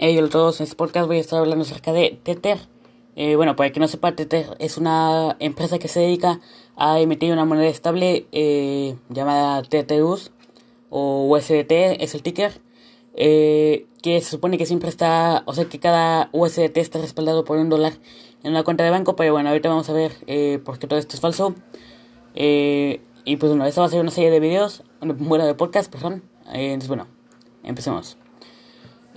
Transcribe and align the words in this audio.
Hey, 0.00 0.16
hola 0.16 0.28
a 0.28 0.30
todos, 0.30 0.60
en 0.60 0.64
este 0.64 0.76
podcast 0.76 1.08
voy 1.08 1.16
a 1.16 1.20
estar 1.20 1.40
hablando 1.40 1.64
acerca 1.64 1.92
de 1.92 2.20
Tether. 2.22 2.58
Eh, 3.16 3.34
bueno, 3.34 3.56
para 3.56 3.72
que 3.72 3.80
no 3.80 3.88
sepa, 3.88 4.14
Tether 4.14 4.56
es 4.60 4.78
una 4.78 5.36
empresa 5.40 5.80
que 5.80 5.88
se 5.88 5.98
dedica 5.98 6.38
a 6.76 7.00
emitir 7.00 7.32
una 7.32 7.44
moneda 7.44 7.66
estable 7.66 8.28
eh, 8.30 8.94
llamada 9.08 9.60
TTUS 9.62 10.30
o 10.88 11.26
USDT, 11.28 11.72
es 11.98 12.14
el 12.14 12.22
ticker, 12.22 12.60
eh, 13.16 13.86
que 14.00 14.20
se 14.20 14.30
supone 14.30 14.56
que 14.56 14.66
siempre 14.66 14.88
está, 14.88 15.42
o 15.46 15.52
sea 15.52 15.64
que 15.64 15.80
cada 15.80 16.30
USDT 16.30 16.76
está 16.76 17.00
respaldado 17.00 17.44
por 17.44 17.58
un 17.58 17.68
dólar 17.68 17.94
en 18.44 18.52
una 18.52 18.62
cuenta 18.62 18.84
de 18.84 18.90
banco, 18.90 19.16
pero 19.16 19.32
bueno, 19.32 19.48
ahorita 19.48 19.68
vamos 19.68 19.90
a 19.90 19.94
ver 19.94 20.12
por 20.62 20.78
qué 20.78 20.86
todo 20.86 21.00
esto 21.00 21.16
es 21.16 21.20
falso. 21.20 21.56
y 22.36 23.36
pues 23.36 23.50
bueno, 23.50 23.66
esta 23.66 23.80
va 23.80 23.88
a 23.88 23.90
ser 23.90 24.00
una 24.00 24.12
serie 24.12 24.30
de 24.30 24.38
videos, 24.38 24.84
bueno, 25.00 25.44
de 25.44 25.54
podcast, 25.54 25.90
perdón. 25.90 26.22
entonces 26.52 26.86
bueno, 26.86 27.08
empecemos. 27.64 28.16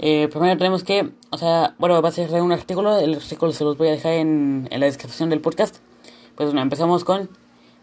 Eh, 0.01 0.27
primero 0.29 0.57
tenemos 0.57 0.83
que, 0.83 1.11
o 1.29 1.37
sea, 1.37 1.75
bueno, 1.77 2.01
va 2.01 2.09
a 2.09 2.11
ser 2.11 2.29
un 2.41 2.51
artículo, 2.51 2.97
el 2.97 3.15
artículo 3.15 3.53
se 3.53 3.63
los 3.63 3.77
voy 3.77 3.87
a 3.87 3.91
dejar 3.91 4.13
en, 4.13 4.67
en 4.69 4.79
la 4.79 4.87
descripción 4.87 5.29
del 5.29 5.39
podcast. 5.39 5.77
Pues 6.35 6.49
bueno, 6.49 6.61
empezamos 6.61 7.03
con 7.03 7.29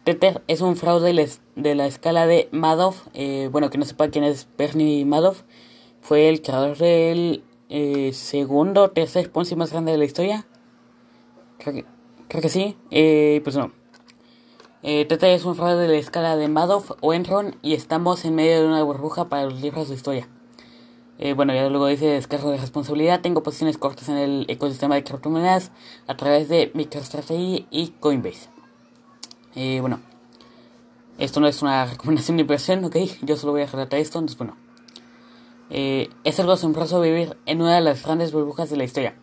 Tether 0.08 0.42
es 0.48 0.62
un 0.62 0.76
fraude 0.76 1.28
de 1.54 1.74
la 1.74 1.86
escala 1.86 2.26
de 2.26 2.48
Madoff. 2.50 3.08
Eh, 3.12 3.50
bueno, 3.52 3.68
que 3.68 3.76
no 3.76 3.84
sepa 3.84 4.08
quién 4.08 4.24
es 4.24 4.48
Bernie 4.56 5.04
Madoff. 5.04 5.42
Fue 6.00 6.30
el 6.30 6.40
creador 6.40 6.78
del 6.78 7.44
eh, 7.68 8.12
segundo 8.14 8.90
tercer 8.90 9.30
Ponzi 9.30 9.54
más 9.54 9.70
grande 9.70 9.92
de 9.92 9.98
la 9.98 10.06
historia. 10.06 10.46
Creo 11.58 11.74
que, 11.74 11.84
creo 12.26 12.40
que 12.40 12.48
sí. 12.48 12.76
Eh, 12.90 13.42
pues 13.44 13.54
no. 13.54 13.70
Eh, 14.82 15.06
es 15.10 15.44
un 15.44 15.56
fraude 15.56 15.82
de 15.82 15.88
la 15.88 15.98
escala 15.98 16.36
de 16.36 16.48
Madoff 16.48 16.92
o 17.02 17.12
Enron 17.12 17.56
y 17.60 17.74
estamos 17.74 18.24
en 18.24 18.34
medio 18.34 18.62
de 18.62 18.66
una 18.66 18.82
burbuja 18.82 19.28
para 19.28 19.44
los 19.44 19.60
libros 19.60 19.90
de 19.90 19.94
historia. 19.94 20.28
Eh, 21.18 21.32
bueno, 21.34 21.52
ya 21.52 21.68
luego 21.68 21.88
dice 21.88 22.06
descargo 22.06 22.50
de 22.50 22.58
responsabilidad. 22.58 23.20
Tengo 23.20 23.42
posiciones 23.42 23.76
cortas 23.76 24.08
en 24.08 24.16
el 24.16 24.46
ecosistema 24.48 24.94
de 24.94 25.02
criptomonedas 25.02 25.72
a 26.06 26.16
través 26.16 26.48
de 26.48 26.70
MicroStrategy 26.74 27.66
y 27.70 27.88
Coinbase. 27.98 28.48
Eh, 29.56 29.78
bueno, 29.80 30.00
esto 31.18 31.40
no 31.40 31.48
es 31.48 31.60
una 31.60 31.84
recomendación 31.90 32.36
de 32.36 32.42
inversión, 32.42 32.84
ok. 32.84 32.96
Yo 33.22 33.36
solo 33.36 33.52
voy 33.52 33.62
a 33.62 33.66
relatar 33.66 33.98
esto, 33.98 34.18
entonces 34.18 34.38
bueno. 34.38 34.56
Eh, 35.70 36.08
es 36.24 36.38
algo 36.40 36.52
asombroso 36.52 37.00
vivir 37.00 37.36
en 37.44 37.60
una 37.60 37.74
de 37.74 37.80
las 37.80 38.04
grandes 38.04 38.32
burbujas 38.32 38.70
de 38.70 38.76
la 38.76 38.84
historia. 38.84 39.16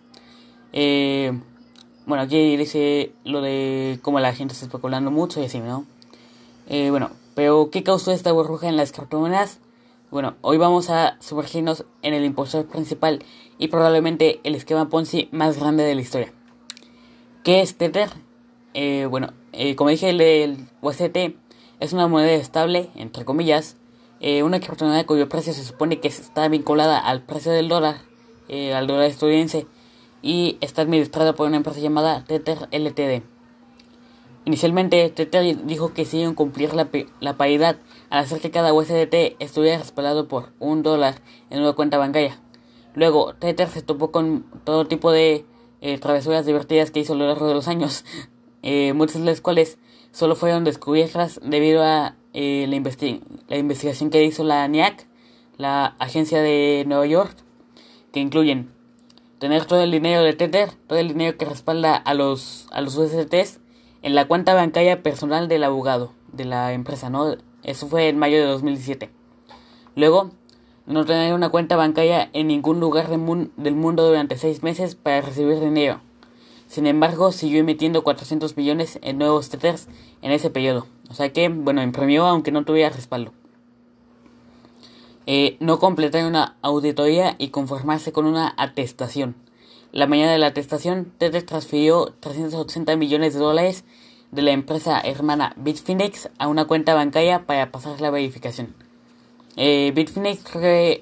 Eh, 0.73 1.31
bueno, 2.05 2.23
aquí 2.23 2.57
dice 2.57 3.13
lo 3.23 3.41
de 3.41 3.99
cómo 4.01 4.19
la 4.19 4.33
gente 4.33 4.53
está 4.53 4.65
especulando 4.65 5.09
mucho 5.09 5.41
y 5.41 5.45
así, 5.45 5.59
¿no? 5.59 5.85
Bueno, 6.67 7.11
pero 7.35 7.69
¿qué 7.71 7.83
causó 7.83 8.11
esta 8.11 8.31
burbuja 8.31 8.67
en 8.67 8.75
las 8.75 8.91
criptomonedas? 8.91 9.59
Bueno, 10.15 10.37
hoy 10.39 10.55
vamos 10.55 10.89
a 10.89 11.17
sumergirnos 11.19 11.83
en 12.01 12.13
el 12.13 12.23
impostor 12.23 12.65
principal 12.67 13.21
y 13.57 13.67
probablemente 13.67 14.39
el 14.45 14.55
esquema 14.55 14.87
Ponzi 14.87 15.27
más 15.33 15.59
grande 15.59 15.83
de 15.83 15.93
la 15.93 15.99
historia. 15.99 16.31
¿Qué 17.43 17.59
es 17.59 17.75
Tether? 17.75 18.07
Eh, 18.73 19.07
bueno, 19.09 19.33
eh, 19.51 19.75
como 19.75 19.89
dije, 19.89 20.11
el, 20.11 20.69
USDT 20.81 21.35
es 21.81 21.91
una 21.91 22.07
moneda 22.07 22.31
estable, 22.31 22.91
entre 22.95 23.25
comillas, 23.25 23.75
eh, 24.21 24.43
una 24.43 24.61
criptomoneda 24.61 25.05
cuyo 25.05 25.27
precio 25.27 25.51
se 25.51 25.65
supone 25.65 25.99
que 25.99 26.07
está 26.07 26.47
vinculada 26.47 26.97
al 26.97 27.23
precio 27.23 27.51
del 27.51 27.67
dólar, 27.67 27.97
al 28.73 28.87
dólar 28.87 29.07
estadounidense, 29.07 29.67
y 30.21 30.57
está 30.61 30.83
administrada 30.83 31.33
por 31.33 31.45
una 31.45 31.57
empresa 31.57 31.81
llamada 31.81 32.23
Tether 32.23 32.69
LTD. 32.71 33.21
Inicialmente, 34.45 35.09
Tether 35.09 35.65
dijo 35.65 35.93
que 35.93 36.05
se 36.05 36.19
iba 36.19 36.31
a 36.31 36.35
cumplir 36.35 36.73
la, 36.73 36.87
la 37.19 37.35
paridad 37.35 37.75
al 38.09 38.19
hacer 38.23 38.39
que 38.39 38.51
cada 38.51 38.73
USDT 38.73 39.35
estuviera 39.39 39.77
respaldado 39.77 40.27
por 40.27 40.53
un 40.59 40.83
dólar 40.83 41.15
en 41.49 41.61
una 41.61 41.73
cuenta 41.73 41.97
bancaria. 41.97 42.39
Luego, 42.93 43.33
Tether 43.33 43.69
se 43.69 43.81
topó 43.81 44.11
con 44.11 44.45
todo 44.63 44.85
tipo 44.85 45.11
de 45.11 45.45
eh, 45.81 45.97
travesuras 45.99 46.45
divertidas 46.45 46.91
que 46.91 47.01
hizo 47.01 47.13
a 47.13 47.17
lo 47.17 47.27
largo 47.27 47.47
de 47.47 47.53
los 47.53 47.67
años, 47.67 48.05
eh, 48.63 48.93
muchas 48.93 49.19
de 49.19 49.25
las 49.25 49.41
cuales 49.41 49.77
solo 50.11 50.35
fueron 50.35 50.63
descubiertas 50.63 51.39
debido 51.43 51.83
a 51.83 52.15
eh, 52.33 52.65
la, 52.67 53.19
la, 53.47 53.57
investigación 53.57 54.09
que 54.09 54.23
hizo 54.23 54.43
la 54.43 54.67
NIAC, 54.67 55.07
la 55.57 55.95
agencia 55.99 56.41
de 56.41 56.85
Nueva 56.87 57.05
York, 57.05 57.35
que 58.13 58.21
incluyen 58.21 58.71
tener 59.39 59.65
todo 59.65 59.83
el 59.83 59.91
dinero 59.91 60.21
de 60.23 60.33
Tether, 60.33 60.71
todo 60.87 60.99
el 60.99 61.09
dinero 61.09 61.37
que 61.37 61.45
respalda 61.45 61.95
a 61.95 62.13
los, 62.13 62.67
a 62.71 62.81
los 62.81 62.95
USDTs, 62.97 63.59
en 64.01 64.15
la 64.15 64.27
cuenta 64.27 64.53
bancaria 64.53 65.03
personal 65.03 65.47
del 65.47 65.63
abogado 65.63 66.13
de 66.31 66.45
la 66.45 66.73
empresa, 66.73 67.09
¿no? 67.09 67.35
Eso 67.65 67.87
fue 67.87 68.07
en 68.09 68.19
mayo 68.19 68.37
de 68.37 68.45
2017. 68.45 69.09
Luego, 69.95 70.29
no 70.85 71.03
tener 71.03 71.33
una 71.33 71.49
cuenta 71.49 71.75
bancaria 71.75 72.29
en 72.33 72.47
ningún 72.47 72.79
lugar 72.79 73.09
del 73.09 73.75
mundo 73.75 74.07
durante 74.07 74.37
seis 74.37 74.61
meses 74.61 74.93
para 74.93 75.21
recibir 75.21 75.59
dinero. 75.59 75.99
Sin 76.67 76.85
embargo, 76.85 77.31
siguió 77.31 77.59
emitiendo 77.59 78.03
400 78.03 78.55
millones 78.55 78.99
en 79.01 79.17
nuevos 79.17 79.49
tethers 79.49 79.87
en 80.21 80.31
ese 80.31 80.51
periodo. 80.51 80.85
O 81.09 81.15
sea 81.15 81.33
que, 81.33 81.49
bueno, 81.49 81.81
imprimió 81.81 82.27
aunque 82.27 82.51
no 82.51 82.65
tuviera 82.65 82.95
respaldo. 82.95 83.33
Eh, 85.25 85.57
no 85.59 85.79
completar 85.79 86.23
una 86.25 86.57
auditoría 86.61 87.35
y 87.39 87.47
conformarse 87.49 88.11
con 88.11 88.27
una 88.27 88.53
atestación. 88.57 89.35
La 89.91 90.05
mañana 90.05 90.33
de 90.33 90.37
la 90.37 90.47
atestación, 90.47 91.11
Tether 91.17 91.43
transfirió 91.43 92.13
380 92.19 92.95
millones 92.95 93.33
de 93.33 93.39
dólares 93.39 93.85
de 94.35 94.41
la 94.41 94.51
empresa 94.51 94.99
hermana 94.99 95.53
Bitfinex 95.55 96.29
a 96.37 96.47
una 96.47 96.65
cuenta 96.65 96.93
bancaria 96.93 97.45
para 97.45 97.71
pasar 97.71 98.01
la 98.01 98.11
verificación. 98.11 98.75
Eh, 99.55 99.93
Bitfinex 99.95 100.43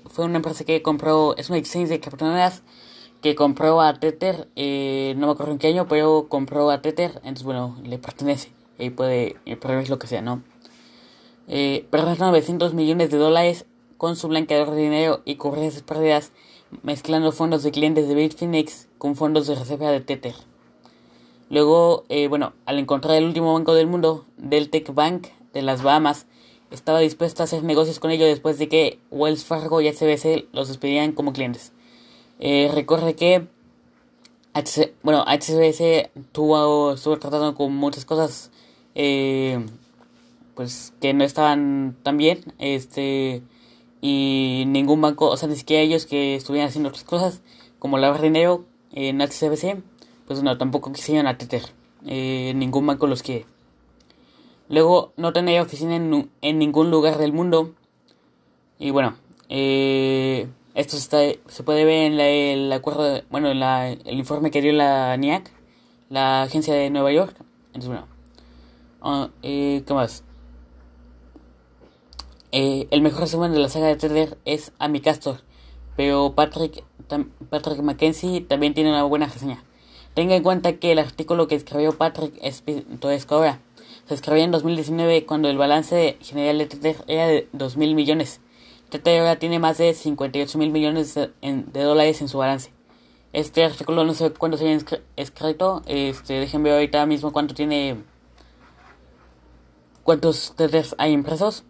fue 0.06 0.26
una 0.26 0.38
empresa 0.38 0.64
que 0.64 0.82
compró, 0.84 1.36
es 1.36 1.50
una 1.50 1.58
exchange 1.58 1.90
de 1.90 2.00
criptomonedas 2.00 2.62
que 3.22 3.36
compró 3.36 3.82
a 3.82 4.00
Tether, 4.00 4.48
eh, 4.56 5.16
no 5.18 5.28
me 5.28 5.34
acuerdo 5.34 5.54
en 5.54 5.58
qué 5.58 5.68
año, 5.68 5.88
pero 5.88 6.28
compró 6.30 6.70
a 6.70 6.82
Tether, 6.82 7.14
entonces 7.24 7.44
bueno, 7.44 7.78
le 7.84 7.98
pertenece 7.98 8.52
y 8.78 8.92
puede 8.92 9.38
proveer 9.60 9.90
lo 9.90 9.98
que 9.98 10.08
sea, 10.08 10.22
¿no? 10.22 10.44
Eh, 11.48 11.88
900 11.92 12.74
millones 12.74 13.10
de 13.10 13.18
dólares 13.18 13.66
con 13.98 14.16
su 14.16 14.28
blanqueador 14.28 14.72
de 14.72 14.82
dinero 14.82 15.22
y 15.26 15.36
cubrir 15.36 15.64
esas 15.64 15.82
pérdidas 15.82 16.32
mezclando 16.84 17.32
fondos 17.32 17.64
de 17.64 17.72
clientes 17.72 18.08
de 18.08 18.16
Bitfinex 18.16 18.88
con 18.98 19.16
fondos 19.16 19.48
de 19.48 19.56
reserva 19.56 19.90
de 19.90 20.02
Tether. 20.02 20.36
Luego, 21.54 22.04
eh, 22.10 22.28
bueno, 22.30 22.54
al 22.66 22.80
encontrar 22.80 23.16
el 23.16 23.26
último 23.26 23.54
banco 23.54 23.76
del 23.76 23.86
mundo, 23.86 24.26
Deltec 24.38 24.92
Bank 24.92 25.28
de 25.54 25.62
las 25.62 25.84
Bahamas, 25.84 26.26
estaba 26.72 26.98
dispuesto 26.98 27.44
a 27.44 27.46
hacer 27.46 27.64
negocios 27.64 28.00
con 28.00 28.10
ellos 28.10 28.28
después 28.28 28.58
de 28.58 28.68
que 28.68 28.98
Wells 29.12 29.46
Fargo 29.46 29.80
y 29.80 29.88
HSBC 29.88 30.48
los 30.52 30.70
despidieran 30.70 31.12
como 31.12 31.32
clientes. 31.32 31.72
Eh, 32.40 32.72
recuerde 32.74 33.14
que 33.14 33.46
bueno, 35.04 35.24
HSBC 35.28 36.10
tuvo, 36.32 36.94
estuvo 36.94 37.20
tratando 37.20 37.54
con 37.54 37.76
muchas 37.76 38.06
cosas 38.06 38.50
eh, 38.96 39.64
pues 40.56 40.96
que 41.00 41.14
no 41.14 41.24
estaban 41.24 41.96
tan 42.02 42.18
bien. 42.18 42.40
Este 42.58 43.44
y 44.02 44.64
ningún 44.66 45.02
banco, 45.02 45.30
o 45.30 45.38
sea, 45.38 45.48
ni 45.48 45.56
siquiera 45.56 45.84
ellos 45.84 46.08
que 46.08 46.34
estuvieran 46.34 46.70
haciendo 46.70 46.90
otras 46.90 47.04
cosas, 47.04 47.42
como 47.78 48.00
lavar 48.00 48.24
dinero 48.24 48.66
en 48.92 49.22
HSBC, 49.22 49.84
pues 50.28 50.44
no, 50.44 50.58
tampoco 50.58 50.92
quisieron 50.92 51.28
a 51.28 51.38
Tether. 51.38 51.64
Eh, 52.06 52.54
ningún 52.56 52.86
banco 52.86 53.08
los 53.08 53.24
quiere. 53.24 53.46
Luego, 54.70 55.14
no 55.18 55.34
tenía 55.34 55.62
oficina 55.62 55.96
en, 55.96 56.60
ningún 56.60 56.90
lugar 56.90 57.18
del 57.18 57.34
mundo. 57.34 57.74
Y 58.80 58.92
bueno, 58.92 59.16
eh, 59.50 60.48
esto 60.76 60.98
está, 60.98 61.20
se 61.48 61.64
puede 61.64 61.86
ver 61.86 62.12
en 62.12 62.20
el 62.20 62.72
acuerdo, 62.74 63.22
bueno, 63.30 63.50
en 63.52 63.60
la, 63.60 63.90
el 63.90 64.18
informe 64.18 64.52
que 64.52 64.62
dio 64.62 64.74
la 64.74 65.16
NIAC, 65.18 65.52
la 66.10 66.44
agencia 66.44 66.74
de 66.74 66.90
Nueva 66.90 67.12
York. 67.12 67.36
Entonces, 67.74 67.90
bueno, 67.90 68.08
uh, 69.04 69.30
eh, 69.44 69.84
¿qué 69.86 69.94
más? 69.94 70.24
Eh, 72.52 72.88
el 72.92 73.02
mejor 73.02 73.22
resumen 73.22 73.52
de 73.52 73.60
la 73.60 73.70
saga 73.70 73.88
de 73.88 73.96
Tether 73.96 74.38
es 74.46 74.74
Amy 74.80 75.02
Castor, 75.02 75.42
pero 75.96 76.34
Patrick, 76.36 76.84
Patrick 77.50 77.82
Mackenzie 77.82 78.42
también 78.42 78.74
tiene 78.74 78.92
una 78.92 79.04
buena 79.04 79.26
reseña. 79.26 79.64
Tenga 80.14 80.36
en 80.36 80.44
cuenta 80.44 80.74
que 80.74 80.92
el 80.92 81.00
artículo 81.00 81.48
que 81.48 81.56
escribió 81.56 81.98
Patrick 81.98 82.38
es 82.42 82.62
ahora. 83.30 83.62
Se 84.08 84.14
escribió 84.14 84.44
en 84.44 84.52
2019 84.52 85.26
cuando 85.26 85.50
el 85.50 85.58
balance 85.58 86.18
general 86.22 86.60
de 86.60 86.68
Tether 86.68 86.98
era 87.08 87.26
de 87.28 87.50
2.000 87.54 87.96
millones. 87.96 88.40
Tether 88.90 89.22
ahora 89.22 89.40
tiene 89.40 89.58
más 89.58 89.80
de 89.80 89.92
58 89.94 90.58
mil 90.60 90.72
millones 90.72 91.16
de, 91.16 91.32
dólares 91.74 92.22
en 92.22 92.28
su 92.28 92.38
balance. 92.38 92.72
Este 93.32 93.64
artículo 93.66 94.04
no 94.04 94.14
sé 94.14 94.30
cuándo 94.32 94.58
se 94.58 94.70
haya 94.70 94.86
escrito. 95.16 95.82
Este, 95.88 96.40
déjenme 96.40 96.70
ver 96.70 96.78
ahorita 96.80 97.08
mismo 97.08 97.34
cuánto 97.34 97.56
tiene. 97.56 98.04
¿Cuántos 100.04 100.54
Tethers 100.56 100.94
hay 101.00 101.14
impresos? 101.14 101.64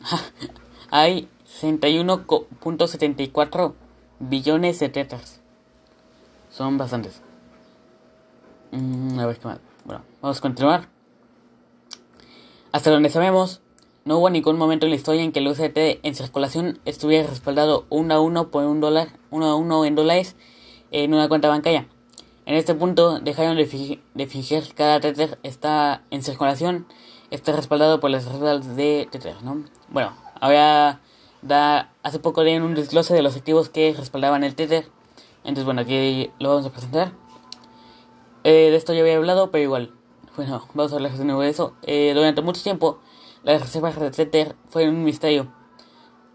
hay 0.90 1.28
61.74 1.60 3.74
billones 4.20 4.78
de 4.78 4.88
tetas. 4.88 5.42
Son 6.48 6.78
bastantes. 6.78 7.20
Mm, 8.72 9.18
a 9.20 9.26
ver 9.26 9.38
qué 9.38 9.46
más. 9.46 9.60
Bueno, 9.84 10.02
vamos 10.20 10.38
a 10.38 10.40
continuar. 10.40 10.88
Hasta 12.72 12.90
donde 12.90 13.10
sabemos, 13.10 13.60
no 14.04 14.18
hubo 14.18 14.30
ningún 14.30 14.56
momento 14.58 14.86
en 14.86 14.90
la 14.90 14.96
historia 14.96 15.22
en 15.22 15.30
que 15.30 15.40
el 15.40 15.46
USDT 15.46 16.00
en 16.02 16.14
circulación 16.14 16.80
estuviera 16.86 17.28
respaldado 17.28 17.84
uno 17.90 18.14
a 18.14 18.20
uno 18.20 18.50
por 18.50 18.64
un 18.64 18.80
dólar, 18.80 19.08
uno 19.30 19.46
a 19.46 19.56
uno 19.56 19.84
en 19.84 19.94
dólares 19.94 20.36
en 20.90 21.12
una 21.12 21.28
cuenta 21.28 21.48
bancaria. 21.48 21.86
En 22.46 22.56
este 22.56 22.74
punto 22.74 23.20
dejaron 23.20 23.56
de, 23.56 23.66
fingir 23.66 24.62
que 24.64 24.74
cada 24.74 25.00
Tether 25.00 25.38
está 25.42 26.02
en 26.10 26.22
circulación, 26.22 26.86
está 27.30 27.52
respaldado 27.52 28.00
por 28.00 28.10
las 28.10 28.24
reservas 28.24 28.74
de 28.74 29.06
Tether, 29.10 29.40
¿no? 29.42 29.64
Bueno, 29.90 30.16
ahora 30.40 31.00
da, 31.42 31.92
hace 32.02 32.18
poco 32.18 32.42
dieron 32.42 32.64
un 32.64 32.74
desglose 32.74 33.14
de 33.14 33.22
los 33.22 33.36
activos 33.36 33.68
que 33.68 33.94
respaldaban 33.96 34.42
el 34.42 34.54
Tether. 34.56 34.88
Entonces, 35.44 35.64
bueno, 35.64 35.82
aquí 35.82 36.30
lo 36.40 36.48
vamos 36.48 36.66
a 36.66 36.70
presentar. 36.70 37.12
Eh, 38.44 38.70
de 38.70 38.76
esto 38.76 38.92
ya 38.92 39.00
había 39.00 39.16
hablado, 39.16 39.50
pero 39.50 39.64
igual, 39.64 39.94
bueno, 40.36 40.66
vamos 40.74 40.92
a 40.92 40.96
hablar 40.96 41.12
de 41.12 41.24
nuevo 41.24 41.42
de 41.42 41.50
eso. 41.50 41.74
Eh, 41.82 42.12
durante 42.14 42.42
mucho 42.42 42.62
tiempo, 42.62 43.00
las 43.44 43.60
reservas 43.60 43.98
de 43.98 44.10
Tether 44.10 44.56
fueron 44.68 44.96
un 44.96 45.04
misterio. 45.04 45.52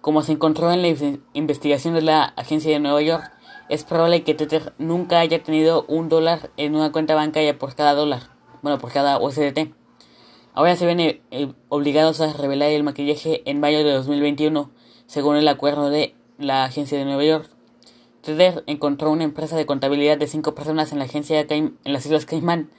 Como 0.02 0.22
se 0.22 0.32
encontró 0.32 0.72
en 0.72 0.82
la 0.82 1.20
investigación 1.34 1.94
de 1.94 2.02
la 2.02 2.24
agencia 2.24 2.72
de 2.72 2.80
Nueva 2.80 3.02
York, 3.02 3.32
es 3.70 3.84
probable 3.84 4.24
que 4.24 4.34
Tether 4.34 4.74
nunca 4.78 5.20
haya 5.20 5.44
tenido 5.44 5.86
un 5.88 6.08
dólar 6.08 6.52
en 6.56 6.76
una 6.76 6.92
cuenta 6.92 7.16
bancaria 7.16 7.58
por 7.58 7.76
cada 7.76 7.94
dólar, 7.94 8.24
bueno, 8.62 8.78
por 8.78 8.92
cada 8.92 9.20
USDT. 9.20 9.74
Ahora 10.54 10.76
se 10.76 10.86
ven 10.86 11.00
eh, 11.00 11.22
eh, 11.32 11.54
obligados 11.70 12.22
a 12.22 12.32
revelar 12.34 12.70
el 12.72 12.84
maquillaje 12.84 13.44
en 13.50 13.60
mayo 13.60 13.80
de 13.80 13.92
2021, 13.92 14.72
según 15.06 15.36
el 15.36 15.48
acuerdo 15.48 15.90
de 15.90 16.16
la 16.38 16.64
agencia 16.64 16.98
de 16.98 17.06
Nueva 17.06 17.24
York. 17.24 17.57
Tether 18.28 18.62
encontró 18.68 19.10
una 19.10 19.24
empresa 19.24 19.56
de 19.56 19.66
contabilidad 19.66 20.18
de 20.18 20.28
cinco 20.28 20.54
personas 20.54 20.92
en 20.92 21.00
la 21.00 21.06
agencia 21.06 21.46
en 21.50 21.78
las 21.86 22.06
Islas 22.06 22.26
Caimán. 22.26 22.70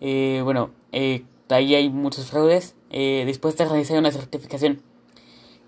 Eh, 0.00 0.40
bueno, 0.42 0.70
eh, 0.92 1.24
ahí 1.50 1.74
hay 1.74 1.90
muchos 1.90 2.30
fraudes. 2.30 2.74
Eh, 2.88 3.24
dispuestos 3.26 3.66
a 3.66 3.68
realizar 3.68 3.98
una 3.98 4.10
certificación 4.10 4.80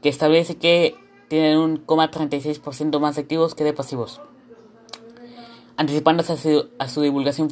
que 0.00 0.08
establece 0.08 0.56
que 0.56 0.94
tienen 1.28 1.58
un 1.58 1.86
36% 1.86 2.98
más 2.98 3.18
activos 3.18 3.54
que 3.54 3.64
de 3.64 3.74
pasivos. 3.74 4.22
Anticipándose 5.76 6.32
a 6.78 6.88
su, 6.88 7.02
divulgación 7.02 7.50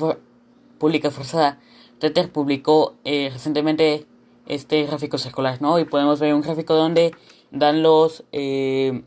pública 0.79 1.11
forzada, 1.11 1.61
Tether 1.99 2.33
publicó 2.33 2.95
eh, 3.05 3.29
recientemente 3.31 4.07
este 4.47 4.85
gráfico 4.85 5.19
circular, 5.19 5.61
¿no? 5.61 5.79
Y 5.79 5.85
podemos 5.85 6.19
ver 6.19 6.33
un 6.33 6.41
gráfico 6.41 6.75
donde 6.75 7.15
dan 7.51 7.83
los 7.83 8.25
eh, 8.33 9.03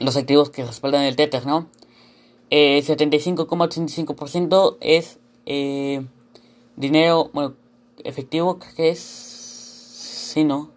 los 0.00 0.16
activos 0.16 0.50
que 0.50 0.64
respaldan 0.64 1.04
el 1.04 1.14
Tether, 1.14 1.46
¿no? 1.46 1.68
Eh, 2.50 2.82
75,85% 2.84 4.76
es 4.80 5.20
eh, 5.46 6.04
dinero, 6.76 7.30
bueno, 7.32 7.54
efectivo, 8.02 8.58
creo 8.58 8.74
que 8.74 8.90
es... 8.90 8.98
Sí, 8.98 10.42
¿no? 10.44 10.70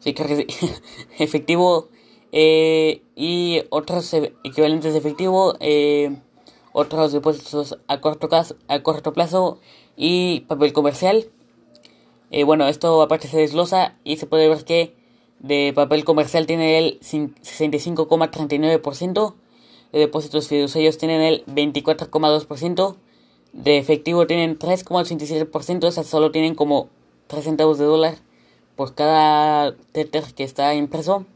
Sí, 0.00 0.14
creo 0.14 0.28
que 0.28 0.46
sí. 0.48 0.70
efectivo 1.18 1.88
eh, 2.32 3.02
y 3.14 3.62
otros 3.68 4.12
e, 4.14 4.34
equivalentes 4.42 4.94
de 4.94 4.98
efectivo, 4.98 5.54
eh, 5.60 6.16
otros 6.72 7.12
depósitos 7.12 7.78
a 7.86 8.00
corto, 8.00 8.28
a 8.68 8.82
corto 8.82 9.12
plazo 9.12 9.60
y 9.96 10.40
papel 10.48 10.72
comercial. 10.72 11.30
Eh, 12.30 12.44
bueno, 12.44 12.66
esto 12.68 13.02
aparte 13.02 13.28
se 13.28 13.38
desglosa 13.38 13.98
y 14.02 14.16
se 14.16 14.26
puede 14.26 14.48
ver 14.48 14.64
que 14.64 14.94
de 15.42 15.72
papel 15.74 16.04
comercial 16.04 16.46
tiene 16.46 16.78
el 16.78 17.00
65,39%, 17.00 19.34
de 19.92 19.98
depósitos 19.98 20.48
fiduciarios 20.48 20.96
tienen 20.98 21.20
el 21.20 21.44
24,2%, 21.46 22.96
de 23.52 23.78
efectivo 23.78 24.26
tienen 24.26 24.58
3,87%, 24.58 25.84
o 25.84 25.92
sea, 25.92 26.04
solo 26.04 26.30
tienen 26.30 26.54
como 26.54 26.88
3 27.26 27.44
centavos 27.44 27.78
de 27.78 27.84
dólar 27.84 28.14
por 28.76 28.94
cada 28.94 29.74
tether 29.92 30.24
que 30.34 30.44
está 30.44 30.74
impreso. 30.74 31.26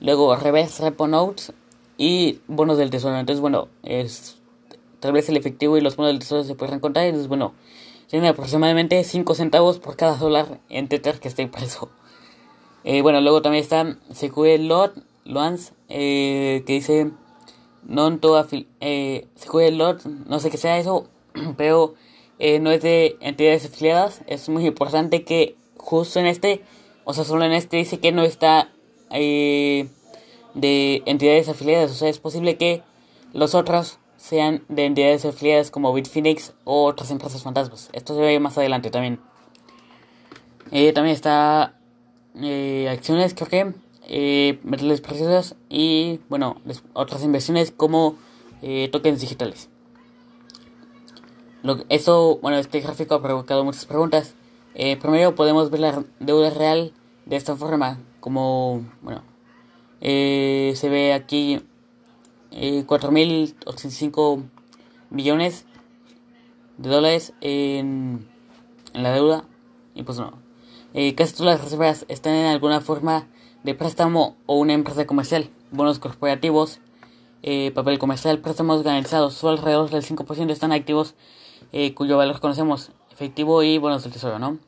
Luego 0.00 0.34
reverse 0.36 0.82
repo 0.82 1.06
notes 1.06 1.52
y 1.98 2.40
bonos 2.46 2.78
del 2.78 2.88
tesoro. 2.90 3.18
Entonces, 3.18 3.42
bueno, 3.42 3.68
es 3.82 4.38
tal 5.00 5.12
vez 5.12 5.28
el 5.28 5.36
efectivo 5.36 5.76
y 5.76 5.82
los 5.82 5.96
bonos 5.96 6.12
del 6.12 6.20
tesoro 6.20 6.44
se 6.44 6.54
pueden 6.54 6.76
encontrar. 6.76 7.04
Entonces, 7.04 7.28
bueno, 7.28 7.52
tienen 8.08 8.30
aproximadamente 8.30 9.04
5 9.04 9.34
centavos 9.34 9.78
por 9.78 9.96
cada 9.96 10.16
dólar 10.16 10.60
en 10.70 10.88
Tether 10.88 11.20
que 11.20 11.28
está 11.28 11.42
impreso. 11.42 11.90
Eh, 12.84 13.02
bueno, 13.02 13.20
luego 13.20 13.42
también 13.42 13.62
está 13.62 13.96
SQL 14.12 14.66
Lot, 14.66 14.94
Loans, 15.24 15.72
eh, 15.88 16.62
que 16.66 16.72
dice 16.74 17.10
non 17.86 18.20
eh, 18.80 19.26
Lot, 19.72 20.04
no 20.04 20.38
sé 20.38 20.50
qué 20.50 20.56
sea 20.56 20.78
eso, 20.78 21.08
pero 21.56 21.94
eh, 22.38 22.58
no 22.58 22.70
es 22.70 22.82
de 22.82 23.16
entidades 23.20 23.66
afiliadas. 23.66 24.22
Es 24.26 24.48
muy 24.48 24.66
importante 24.66 25.24
que 25.24 25.56
justo 25.76 26.20
en 26.20 26.26
este, 26.26 26.62
o 27.04 27.12
sea, 27.12 27.24
solo 27.24 27.44
en 27.44 27.52
este 27.52 27.78
dice 27.78 28.00
que 28.00 28.12
no 28.12 28.22
está 28.22 28.70
eh, 29.10 29.88
de 30.54 31.02
entidades 31.06 31.48
afiliadas. 31.48 31.90
O 31.90 31.94
sea, 31.94 32.08
es 32.08 32.18
posible 32.18 32.56
que 32.56 32.82
los 33.32 33.54
otros 33.54 33.98
sean 34.16 34.64
de 34.68 34.84
entidades 34.84 35.24
afiliadas 35.24 35.70
como 35.70 35.92
Bitfinex 35.92 36.52
o 36.64 36.84
otras 36.84 37.10
empresas 37.10 37.42
fantasmas. 37.42 37.90
Esto 37.92 38.14
se 38.14 38.20
ve 38.20 38.38
más 38.38 38.58
adelante 38.58 38.90
también. 38.90 39.20
También 40.70 41.16
está 41.16 41.79
eh, 42.36 42.88
acciones, 42.90 43.34
creo 43.34 43.48
que, 43.48 43.74
eh, 44.08 44.58
metales 44.64 45.00
preciosos 45.00 45.56
y, 45.68 46.20
bueno, 46.28 46.60
otras 46.94 47.22
inversiones 47.22 47.70
como 47.70 48.16
eh, 48.62 48.88
tokens 48.90 49.20
digitales. 49.20 49.68
Lo, 51.62 51.84
eso, 51.88 52.38
bueno, 52.42 52.58
este 52.58 52.80
gráfico 52.80 53.14
ha 53.14 53.22
provocado 53.22 53.64
muchas 53.64 53.84
preguntas. 53.84 54.34
Eh, 54.74 54.96
primero 54.96 55.34
podemos 55.34 55.70
ver 55.70 55.80
la 55.80 56.04
deuda 56.18 56.50
real 56.50 56.92
de 57.26 57.36
esta 57.36 57.54
forma, 57.56 57.98
como, 58.20 58.84
bueno, 59.02 59.22
eh, 60.00 60.72
se 60.76 60.88
ve 60.88 61.12
aquí 61.12 61.60
eh, 62.50 62.84
4.085 62.86 64.42
millones 65.10 65.66
de 66.78 66.88
dólares 66.88 67.34
en, 67.40 68.26
en 68.94 69.02
la 69.02 69.12
deuda. 69.12 69.44
Y 69.94 70.02
pues 70.02 70.18
no, 70.18 70.32
eh, 70.94 71.14
casi 71.14 71.34
todas 71.34 71.54
las 71.54 71.64
reservas 71.64 72.04
están 72.08 72.34
en 72.34 72.46
alguna 72.46 72.80
forma 72.80 73.28
de 73.62 73.74
préstamo 73.74 74.36
o 74.46 74.56
una 74.56 74.72
empresa 74.72 75.06
comercial, 75.06 75.50
bonos 75.70 75.98
corporativos, 75.98 76.80
eh, 77.42 77.70
papel 77.74 77.98
comercial, 77.98 78.38
préstamos 78.38 78.82
garantizados. 78.82 79.34
Solo 79.34 79.58
alrededor 79.58 79.90
del 79.90 80.02
5% 80.02 80.50
están 80.50 80.72
activos 80.72 81.14
eh, 81.72 81.94
cuyo 81.94 82.16
valor 82.16 82.40
conocemos, 82.40 82.90
efectivo 83.12 83.62
y 83.62 83.78
bonos 83.78 84.02
del 84.02 84.12
tesoro, 84.12 84.38
¿no? 84.38 84.58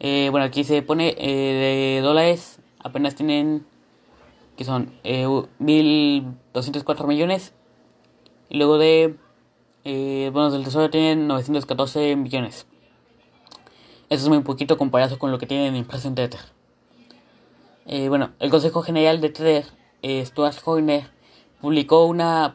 Eh, 0.00 0.28
bueno, 0.30 0.44
aquí 0.44 0.64
se 0.64 0.82
pone 0.82 1.14
de 1.14 2.00
dólares, 2.02 2.60
apenas 2.80 3.14
tienen, 3.14 3.66
que 4.56 4.64
son 4.64 4.92
eh, 5.04 5.26
1.204 5.26 7.06
millones. 7.06 7.54
Y 8.50 8.58
luego 8.58 8.78
de 8.78 9.16
bonos 10.32 10.52
del 10.52 10.64
tesoro 10.64 10.90
tienen 10.90 11.26
914 11.26 12.16
millones. 12.16 12.66
Eso 14.14 14.26
es 14.26 14.28
muy 14.28 14.42
poquito 14.42 14.78
comparado 14.78 15.18
con 15.18 15.32
lo 15.32 15.38
que 15.38 15.46
tienen 15.46 15.74
en 15.74 16.14
Tether. 16.14 16.38
Eh, 17.84 18.08
bueno, 18.08 18.30
el 18.38 18.48
Consejo 18.48 18.80
General 18.82 19.20
de 19.20 19.28
Tether, 19.28 19.64
eh, 20.02 20.24
Stuart 20.24 20.56
Horner, 20.64 21.10
publicó 21.60 22.04
una, 22.04 22.54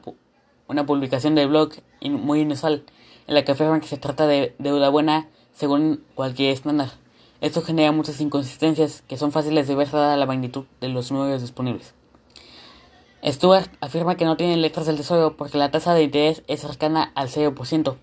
una 0.70 0.86
publicación 0.86 1.36
de 1.36 1.48
blog 1.48 1.72
muy 2.02 2.40
inusual 2.40 2.86
en 3.28 3.36
la 3.36 3.44
que 3.44 3.52
afirman 3.52 3.82
que 3.82 3.90
se 3.90 3.98
trata 3.98 4.26
de 4.26 4.56
deuda 4.58 4.88
buena 4.88 5.28
según 5.52 6.02
cualquier 6.16 6.54
estándar. 6.54 6.92
Esto 7.42 7.62
genera 7.62 7.92
muchas 7.92 8.22
inconsistencias 8.22 9.04
que 9.10 9.18
son 9.18 9.34
fáciles 9.34 9.68
de 9.68 9.76
ver 9.76 9.92
dada 9.92 10.16
la 10.16 10.26
magnitud 10.26 10.64
de 10.80 10.88
los 10.88 11.12
números 11.12 11.42
disponibles. 11.42 11.94
Stuart 13.22 13.70
afirma 13.82 14.16
que 14.16 14.24
no 14.24 14.38
tiene 14.38 14.56
letras 14.56 14.86
del 14.86 14.96
tesoro 14.96 15.36
porque 15.36 15.58
la 15.58 15.72
tasa 15.72 15.94
de 15.94 16.04
interés 16.04 16.42
es 16.48 16.62
cercana 16.62 17.12
al 17.16 17.28
0%. 17.28 17.98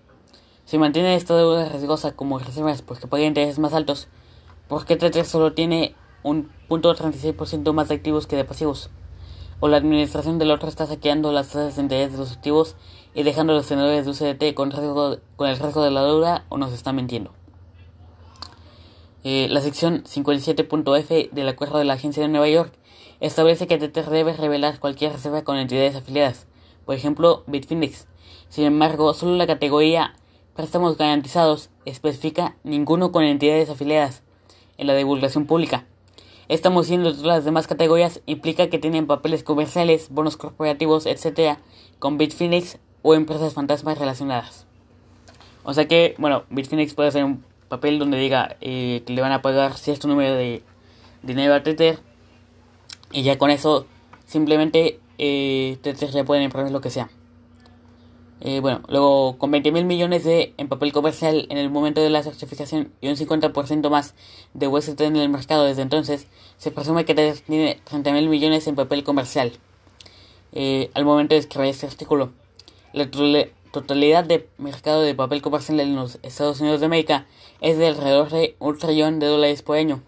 Si 0.67 0.77
mantiene 0.77 1.15
esta 1.15 1.33
deuda 1.33 1.69
riesgosa 1.69 2.11
como 2.11 2.39
reservas 2.39 2.81
porque 2.81 3.07
paga 3.07 3.23
intereses 3.23 3.57
más 3.57 3.73
altos, 3.73 4.09
¿por 4.67 4.85
qué 4.85 4.97
Tether 4.97 5.23
solo 5.23 5.53
tiene 5.53 5.95
un 6.23 6.51
.36% 6.67 7.71
más 7.71 7.87
de 7.87 7.95
activos 7.95 8.27
que 8.27 8.35
de 8.35 8.43
pasivos? 8.43 8.89
O 9.61 9.69
la 9.69 9.77
administración 9.77 10.39
del 10.39 10.51
otro 10.51 10.67
está 10.67 10.85
saqueando 10.85 11.31
las 11.31 11.47
tasas 11.47 11.77
de 11.77 11.83
interés 11.83 12.11
de 12.11 12.17
los 12.17 12.33
activos 12.33 12.75
y 13.15 13.23
dejando 13.23 13.53
a 13.53 13.55
los 13.55 13.65
tenedores 13.65 14.03
de 14.03 14.11
UCDT 14.11 14.53
con, 14.55 14.71
riesgo, 14.71 15.19
con 15.37 15.47
el 15.47 15.57
riesgo 15.57 15.81
de 15.85 15.91
la 15.91 16.03
deuda 16.03 16.43
o 16.49 16.57
nos 16.57 16.73
está 16.73 16.91
mintiendo. 16.91 17.31
Eh, 19.23 19.47
la 19.49 19.61
sección 19.61 20.03
57.f 20.03 21.29
del 21.31 21.47
acuerdo 21.47 21.77
de 21.77 21.85
la 21.85 21.93
agencia 21.93 22.23
de 22.23 22.27
Nueva 22.27 22.49
York 22.49 22.73
establece 23.21 23.67
que 23.67 23.77
Tether 23.77 24.09
debe 24.09 24.33
revelar 24.33 24.81
cualquier 24.81 25.13
reserva 25.13 25.45
con 25.45 25.55
entidades 25.55 25.95
afiliadas, 25.95 26.45
por 26.85 26.95
ejemplo 26.95 27.45
Bitfinex. 27.47 28.05
Sin 28.49 28.65
embargo, 28.65 29.13
solo 29.13 29.37
la 29.37 29.47
categoría 29.47 30.13
préstamos 30.57 30.97
garantizados 30.97 31.69
especifica 31.85 32.55
ninguno 32.63 33.11
con 33.11 33.23
entidades 33.23 33.69
afiliadas 33.69 34.23
en 34.79 34.87
la 34.87 34.95
divulgación 34.95 35.45
pública. 35.45 35.85
Esta 36.49 36.71
moción 36.71 37.03
de 37.03 37.11
todas 37.11 37.25
las 37.25 37.45
demás 37.45 37.67
categorías 37.67 38.21
implica 38.25 38.67
que 38.67 38.79
tienen 38.79 39.05
papeles 39.05 39.43
comerciales, 39.43 40.09
bonos 40.09 40.35
corporativos, 40.35 41.05
etc. 41.05 41.59
con 41.99 42.17
Bitfinex 42.17 42.79
o 43.03 43.13
empresas 43.13 43.53
fantasmas 43.53 43.99
relacionadas. 43.99 44.65
O 45.63 45.75
sea 45.75 45.87
que, 45.87 46.15
bueno, 46.17 46.43
Bitfinex 46.49 46.95
puede 46.95 47.11
ser 47.11 47.23
un 47.23 47.43
papel 47.69 47.99
donde 47.99 48.17
diga 48.17 48.57
eh, 48.59 49.03
que 49.05 49.13
le 49.13 49.21
van 49.21 49.33
a 49.33 49.43
pagar 49.43 49.77
cierto 49.77 50.07
número 50.07 50.33
de 50.33 50.63
dinero 51.21 51.53
a 51.53 51.61
Tether 51.61 51.99
y 53.11 53.21
ya 53.21 53.37
con 53.37 53.51
eso 53.51 53.85
simplemente 54.25 54.99
eh, 55.19 55.77
Tether 55.83 56.09
ya 56.09 56.23
pueden 56.23 56.45
imprimir 56.45 56.71
lo 56.71 56.81
que 56.81 56.89
sea. 56.89 57.09
Eh, 58.39 58.59
bueno, 58.59 58.81
luego 58.87 59.37
con 59.39 59.49
20 59.49 59.71
mil 59.71 59.85
millones 59.85 60.23
de 60.23 60.53
en 60.57 60.67
papel 60.67 60.93
comercial 60.93 61.47
en 61.49 61.57
el 61.57 61.71
momento 61.71 62.01
de 62.01 62.11
la 62.11 62.21
certificación 62.21 62.91
y 63.01 63.07
un 63.09 63.15
50% 63.15 63.89
más 63.89 64.13
de 64.53 64.67
UST 64.67 65.01
en 65.01 65.15
el 65.15 65.29
mercado 65.29 65.65
desde 65.65 65.81
entonces, 65.81 66.27
se 66.57 66.69
presume 66.69 67.05
que 67.05 67.15
tiene 67.15 67.79
30 67.83 68.11
mil 68.13 68.29
millones 68.29 68.67
en 68.67 68.75
papel 68.75 69.03
comercial 69.03 69.53
eh, 70.53 70.91
al 70.93 71.03
momento 71.03 71.33
de 71.33 71.39
escribir 71.39 71.69
este 71.69 71.87
artículo. 71.87 72.31
La 72.93 73.09
totalidad 73.71 74.23
de 74.23 74.47
mercado 74.57 75.01
de 75.01 75.15
papel 75.15 75.41
comercial 75.41 75.79
en 75.79 75.95
los 75.95 76.19
Estados 76.21 76.61
Unidos 76.61 76.79
de 76.79 76.85
América 76.85 77.25
es 77.59 77.77
de 77.77 77.87
alrededor 77.87 78.29
de 78.29 78.55
un 78.59 78.77
trillón 78.77 79.19
de 79.19 79.27
dólares 79.27 79.63
por 79.63 79.77
año. 79.77 80.03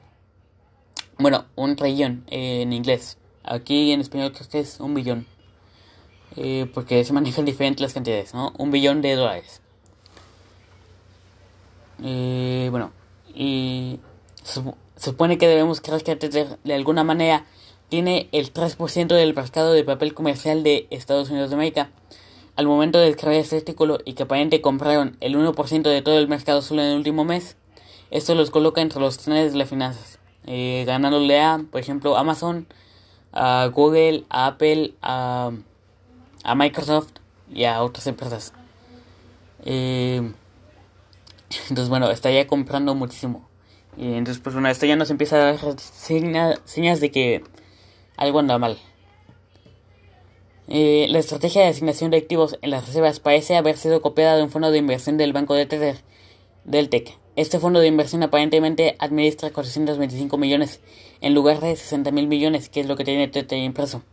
Bueno, 1.17 1.45
un 1.55 1.75
trillón 1.75 2.25
eh, 2.29 2.61
en 2.61 2.73
inglés. 2.73 3.17
Aquí 3.43 3.91
en 3.91 4.01
español 4.01 4.31
creo 4.33 4.47
que 4.49 4.59
es 4.59 4.79
un 4.79 4.93
billón. 4.93 5.25
Eh, 6.35 6.69
porque 6.73 7.03
se 7.03 7.13
manejan 7.13 7.45
diferentes 7.45 7.81
las 7.81 7.93
cantidades, 7.93 8.33
¿no? 8.33 8.53
Un 8.57 8.71
billón 8.71 9.01
de 9.01 9.15
dólares. 9.15 9.61
Eh, 12.03 12.67
bueno, 12.71 12.91
y 13.33 13.99
se, 14.43 14.61
supone 14.95 15.37
que 15.37 15.47
debemos 15.47 15.81
creer 15.81 16.03
que 16.03 16.15
de 16.63 16.73
alguna 16.73 17.03
manera 17.03 17.45
tiene 17.89 18.29
el 18.31 18.53
3% 18.53 19.07
del 19.07 19.33
mercado 19.33 19.73
de 19.73 19.83
papel 19.83 20.13
comercial 20.13 20.63
de 20.63 20.87
Estados 20.91 21.29
Unidos 21.29 21.49
de 21.49 21.55
América. 21.55 21.89
Al 22.55 22.67
momento 22.67 22.99
de 22.99 23.09
escribir 23.09 23.39
este 23.39 23.57
artículo 23.57 23.99
y 24.05 24.13
que 24.13 24.23
aparentemente 24.23 24.61
compraron 24.61 25.17
el 25.21 25.35
1% 25.35 25.81
de 25.81 26.01
todo 26.01 26.17
el 26.17 26.27
mercado 26.27 26.61
solo 26.61 26.81
en 26.81 26.89
el 26.89 26.97
último 26.97 27.23
mes, 27.23 27.55
esto 28.11 28.35
los 28.35 28.51
coloca 28.51 28.81
entre 28.81 28.99
los 28.99 29.17
trenes 29.17 29.53
de 29.53 29.57
las 29.57 29.69
finanzas, 29.69 30.19
eh, 30.45 30.83
ganándole 30.85 31.39
a, 31.39 31.63
por 31.71 31.79
ejemplo, 31.79 32.17
Amazon, 32.17 32.67
a 33.31 33.69
Google, 33.73 34.25
a 34.29 34.47
Apple, 34.47 34.93
a 35.01 35.51
a 36.43 36.55
Microsoft 36.55 37.11
y 37.53 37.65
a 37.65 37.81
otras 37.81 38.07
empresas. 38.07 38.53
Eh, 39.65 40.31
entonces, 41.69 41.89
bueno, 41.89 42.09
está 42.09 42.31
ya 42.31 42.47
comprando 42.47 42.95
muchísimo. 42.95 43.47
Y 43.97 44.13
entonces, 44.13 44.41
pues 44.41 44.53
bueno, 44.55 44.69
esto 44.69 44.85
ya 44.85 44.95
nos 44.95 45.09
empieza 45.09 45.35
a 45.35 45.53
dar 45.53 45.79
señas 45.79 46.99
de 46.99 47.11
que 47.11 47.43
algo 48.17 48.39
anda 48.39 48.57
mal. 48.57 48.77
Eh, 50.67 51.07
la 51.09 51.17
estrategia 51.17 51.63
de 51.63 51.69
asignación 51.69 52.11
de 52.11 52.17
activos 52.17 52.59
en 52.61 52.69
las 52.69 52.85
reservas 52.85 53.19
parece 53.19 53.57
haber 53.57 53.75
sido 53.75 54.01
copiada 54.01 54.37
de 54.37 54.43
un 54.43 54.51
fondo 54.51 54.69
de 54.69 54.77
inversión 54.77 55.17
del 55.17 55.33
banco 55.33 55.55
de 55.55 55.65
Tether, 55.65 55.97
Deltec. 56.63 57.17
Este 57.35 57.57
fondo 57.57 57.79
de 57.79 57.87
inversión 57.87 58.21
aparentemente 58.21 58.95
administra 58.99 59.49
425 59.49 60.37
millones 60.37 60.79
en 61.21 61.33
lugar 61.33 61.59
de 61.59 61.75
60 61.75 62.11
mil 62.11 62.27
millones, 62.27 62.69
que 62.69 62.81
es 62.81 62.87
lo 62.87 62.95
que 62.95 63.03
tiene 63.03 63.27
Tether 63.27 63.57
impreso. 63.57 64.03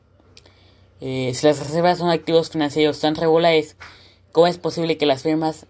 Eh, 1.01 1.33
si 1.35 1.47
las 1.47 1.59
reservas 1.59 1.99
son 1.99 2.11
activos 2.11 2.51
financieros 2.51 3.01
tan 3.01 3.15
regulares, 3.15 3.77
¿cómo 4.33 4.47
es 4.47 4.57
posible 4.57 4.97
que 4.97 5.05
las 5.05 5.23
firmas 5.23 5.67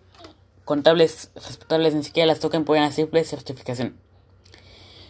contables 0.65 1.31
respetables 1.35 1.95
ni 1.95 2.05
siquiera 2.05 2.27
las 2.27 2.41
toquen 2.41 2.65
por 2.65 2.77
una 2.77 2.93
simple 2.93 3.25
certificación? 3.25 3.97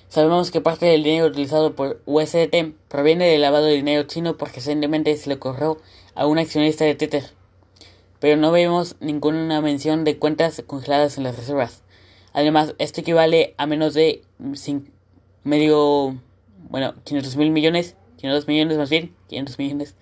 Sabemos 0.08 0.50
que 0.50 0.60
parte 0.60 0.86
del 0.86 1.02
dinero 1.02 1.26
utilizado 1.26 1.74
por 1.74 2.00
USDT 2.06 2.74
proviene 2.88 3.26
del 3.26 3.42
lavado 3.42 3.66
de 3.66 3.74
dinero 3.74 4.04
chino 4.04 4.36
porque 4.36 4.56
recientemente 4.56 5.14
se 5.16 5.28
le 5.28 5.34
ocurrió 5.34 5.78
a 6.14 6.26
un 6.26 6.38
accionista 6.38 6.84
de 6.84 6.94
Tether. 6.94 7.30
Pero 8.18 8.36
no 8.36 8.52
vemos 8.52 8.96
ninguna 9.00 9.60
mención 9.60 10.04
de 10.04 10.18
cuentas 10.18 10.62
congeladas 10.66 11.18
en 11.18 11.24
las 11.24 11.36
reservas. 11.36 11.82
Además, 12.32 12.74
esto 12.78 13.02
equivale 13.02 13.54
a 13.58 13.66
menos 13.66 13.92
de 13.92 14.22
medio, 15.44 16.18
bueno, 16.70 16.94
500 17.04 17.36
mil 17.36 17.50
millones 17.50 17.96
500 18.16 18.48
millones 18.48 18.78
más 18.78 18.90
bien, 18.90 19.14
500 19.28 19.58
millones, 19.58 19.94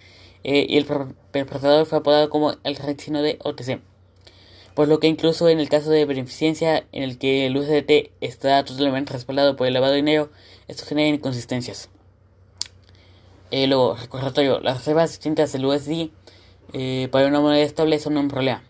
eh, 0.44 0.66
y 0.68 0.76
el 0.76 0.84
perpetrador 0.84 1.86
fue 1.86 1.98
apodado 1.98 2.28
como 2.30 2.54
el 2.64 2.76
rey 2.76 2.94
de 2.94 3.38
OTC. 3.42 3.80
Por 4.74 4.88
lo 4.88 4.98
que 4.98 5.06
incluso 5.06 5.48
en 5.48 5.60
el 5.60 5.68
caso 5.68 5.90
de 5.90 6.04
beneficencia 6.04 6.84
en 6.92 7.04
el 7.04 7.18
que 7.18 7.46
el 7.46 7.56
USDT 7.56 8.10
está 8.20 8.64
totalmente 8.64 9.12
respaldado 9.12 9.56
por 9.56 9.66
el 9.66 9.74
lavado 9.74 9.92
de 9.92 9.98
dinero, 9.98 10.30
esto 10.66 10.84
genera 10.84 11.08
inconsistencias. 11.08 11.90
Eh, 13.50 13.68
luego, 13.68 13.94
recordatorio, 13.94 14.58
las 14.60 14.78
reservas 14.78 15.10
distintas 15.10 15.52
del 15.52 15.64
USD 15.64 16.10
eh, 16.72 17.08
para 17.12 17.28
una 17.28 17.40
moneda 17.40 17.62
estable 17.62 18.00
son 18.00 18.16
un 18.16 18.28
problema. 18.28 18.64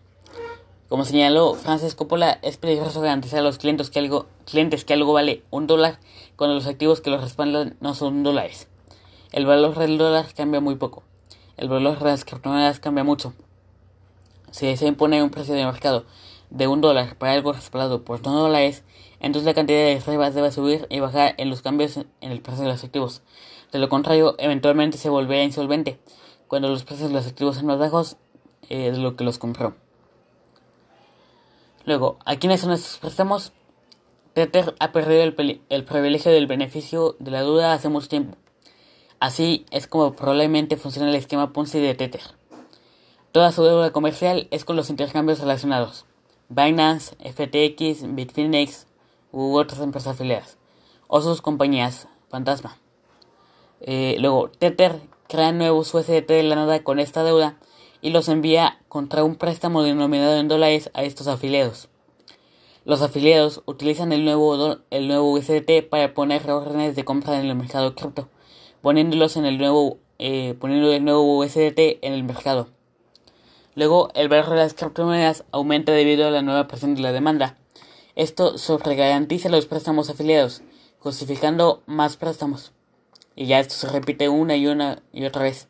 Como 0.89 1.03
señaló 1.05 1.55
Francis 1.55 1.95
Coppola, 1.95 2.37
es 2.43 2.57
peligroso 2.57 3.01
garantizar 3.01 3.39
a 3.39 3.41
los 3.41 3.57
clientes 3.57 3.89
que 3.89 3.97
algo, 3.97 4.27
clientes 4.45 4.85
que 4.85 4.93
algo 4.93 5.11
vale 5.13 5.41
un 5.49 5.65
dólar 5.65 5.99
cuando 6.35 6.53
los 6.53 6.67
activos 6.67 7.01
que 7.01 7.09
los 7.09 7.21
respaldan 7.21 7.75
no 7.79 7.95
son 7.95 8.21
dólares. 8.21 8.67
El 9.35 9.45
valor 9.45 9.77
del 9.77 9.97
dólar 9.97 10.27
cambia 10.33 10.61
muy 10.61 10.75
poco. 10.75 11.03
El 11.57 11.67
valor 11.67 11.99
de 11.99 12.05
las 12.05 12.23
criptomonedas 12.23 12.79
cambia 12.79 13.03
mucho. 13.03 13.33
Si 14.51 14.77
se 14.77 14.87
impone 14.87 15.21
un 15.21 15.29
precio 15.29 15.53
de 15.53 15.65
mercado 15.65 16.05
de 16.49 16.67
un 16.67 16.79
dólar 16.79 17.17
para 17.17 17.33
algo 17.33 17.51
respaldado 17.51 18.05
por 18.05 18.21
dos 18.21 18.33
dólares, 18.33 18.85
entonces 19.19 19.45
la 19.45 19.53
cantidad 19.53 19.79
de 19.79 19.95
reservas 19.95 20.35
debe 20.35 20.53
subir 20.53 20.87
y 20.89 21.01
bajar 21.01 21.35
en 21.37 21.49
los 21.49 21.61
cambios 21.61 21.97
en 21.97 22.31
el 22.31 22.39
precio 22.39 22.63
de 22.63 22.69
los 22.69 22.81
activos. 22.85 23.23
De 23.73 23.79
lo 23.79 23.89
contrario, 23.89 24.35
eventualmente 24.37 24.97
se 24.97 25.09
volverá 25.09 25.43
insolvente 25.43 25.99
cuando 26.47 26.69
los 26.69 26.85
precios 26.85 27.09
de 27.09 27.15
los 27.15 27.27
activos 27.27 27.57
son 27.57 27.65
más 27.65 27.77
bajos 27.77 28.15
eh, 28.69 28.91
de 28.91 28.99
lo 28.99 29.17
que 29.17 29.25
los 29.25 29.37
compró. 29.37 29.75
Luego, 31.83 32.19
¿a 32.23 32.37
quiénes 32.37 32.61
son 32.61 32.71
estos 32.71 32.99
préstamos? 32.99 33.51
Tether 34.33 34.75
ha 34.79 34.93
perdido 34.93 35.23
el, 35.23 35.61
el 35.67 35.83
privilegio 35.83 36.31
del 36.31 36.47
beneficio 36.47 37.17
de 37.19 37.31
la 37.31 37.41
duda 37.41 37.73
hace 37.73 37.89
mucho 37.89 38.07
tiempo. 38.07 38.37
Así 39.19 39.65
es 39.71 39.87
como 39.87 40.13
probablemente 40.13 40.75
funciona 40.75 41.09
el 41.09 41.15
esquema 41.15 41.53
Ponzi 41.53 41.79
de 41.79 41.95
Tether. 41.95 42.21
Toda 43.31 43.51
su 43.51 43.63
deuda 43.63 43.91
comercial 43.91 44.47
es 44.51 44.65
con 44.65 44.75
los 44.75 44.89
intercambios 44.89 45.39
relacionados. 45.39 46.05
Binance, 46.49 47.15
FTX, 47.15 48.13
Bitfinex 48.13 48.87
u 49.31 49.57
otras 49.57 49.79
empresas 49.81 50.15
afiliadas. 50.15 50.57
O 51.07 51.21
sus 51.21 51.41
compañías 51.41 52.07
fantasma. 52.29 52.77
Eh, 53.79 54.17
luego, 54.19 54.49
Tether 54.49 54.99
crea 55.27 55.53
nuevos 55.53 55.93
USDT 55.93 56.27
de 56.27 56.43
la 56.43 56.55
nada 56.55 56.83
con 56.83 56.99
esta 56.99 57.23
deuda 57.23 57.57
y 58.01 58.09
los 58.09 58.27
envía 58.27 58.79
contra 58.89 59.23
un 59.23 59.35
préstamo 59.35 59.81
denominado 59.81 60.35
en 60.37 60.49
dólares 60.49 60.91
a 60.93 61.03
estos 61.03 61.27
afiliados. 61.27 61.87
Los 62.83 63.01
afiliados 63.01 63.63
utilizan 63.65 64.11
el 64.11 64.25
nuevo, 64.25 64.77
el 64.91 65.07
nuevo 65.07 65.31
USDT 65.31 65.87
para 65.89 66.13
poner 66.13 66.51
órdenes 66.51 66.95
de 66.95 67.05
compra 67.05 67.39
en 67.39 67.47
el 67.47 67.55
mercado 67.55 67.95
cripto 67.95 68.29
poniéndolos 68.85 69.35
en 69.35 69.47
el 69.47 69.57
nuevo, 69.57 69.97
eh, 70.19 70.53
poniendo 70.59 70.93
el 70.93 71.03
nuevo 71.03 71.39
USDT 71.39 71.97
en 72.03 72.13
el 72.13 72.23
mercado. 72.23 72.67
Luego, 73.73 74.11
el 74.13 74.29
valor 74.29 74.51
de 74.51 74.57
las 74.57 74.75
criptomonedas 74.75 75.43
aumenta 75.51 75.91
debido 75.91 76.27
a 76.27 76.29
la 76.29 76.43
nueva 76.43 76.67
presión 76.67 76.93
de 76.93 77.01
la 77.01 77.11
demanda. 77.11 77.57
Esto 78.15 78.59
sobregarantiza 78.59 79.49
los 79.49 79.65
préstamos 79.65 80.11
afiliados, 80.11 80.61
justificando 80.99 81.81
más 81.87 82.15
préstamos. 82.15 82.73
Y 83.35 83.47
ya 83.47 83.59
esto 83.59 83.73
se 83.73 83.89
repite 83.89 84.29
una 84.29 84.55
y 84.55 84.67
una 84.67 85.01
y 85.11 85.25
otra 85.25 85.41
vez. 85.41 85.67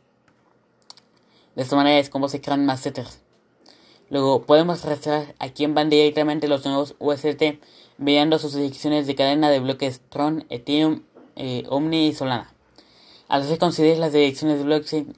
De 1.56 1.62
esta 1.62 1.78
manera 1.78 1.98
es 2.00 2.10
como 2.10 2.28
se 2.28 2.42
crean 2.42 2.66
más 2.66 2.82
tethers. 2.82 3.22
Luego 4.10 4.42
podemos 4.42 4.84
rastrear 4.84 5.36
a 5.40 5.48
quién 5.48 5.74
van 5.74 5.90
directamente 5.90 6.50
los 6.50 6.66
nuevos 6.66 6.96
USDT 7.00 7.62
mediando 7.98 8.40
sus 8.40 8.56
direcciones 8.56 9.08
de 9.08 9.16
cadena 9.16 9.50
de 9.50 9.62
bloques 9.62 10.02
Tron, 10.10 10.46
Ethereum, 10.50 11.04
eh, 11.38 11.64
Omni 11.70 12.08
y 12.08 12.14
Solana. 12.14 12.55
Al 13.28 13.42
hacer 13.42 13.58
coincidir 13.58 13.98
las 13.98 14.14
direcciones 14.14 14.60
de 14.60 14.66
blockchain 14.66 15.16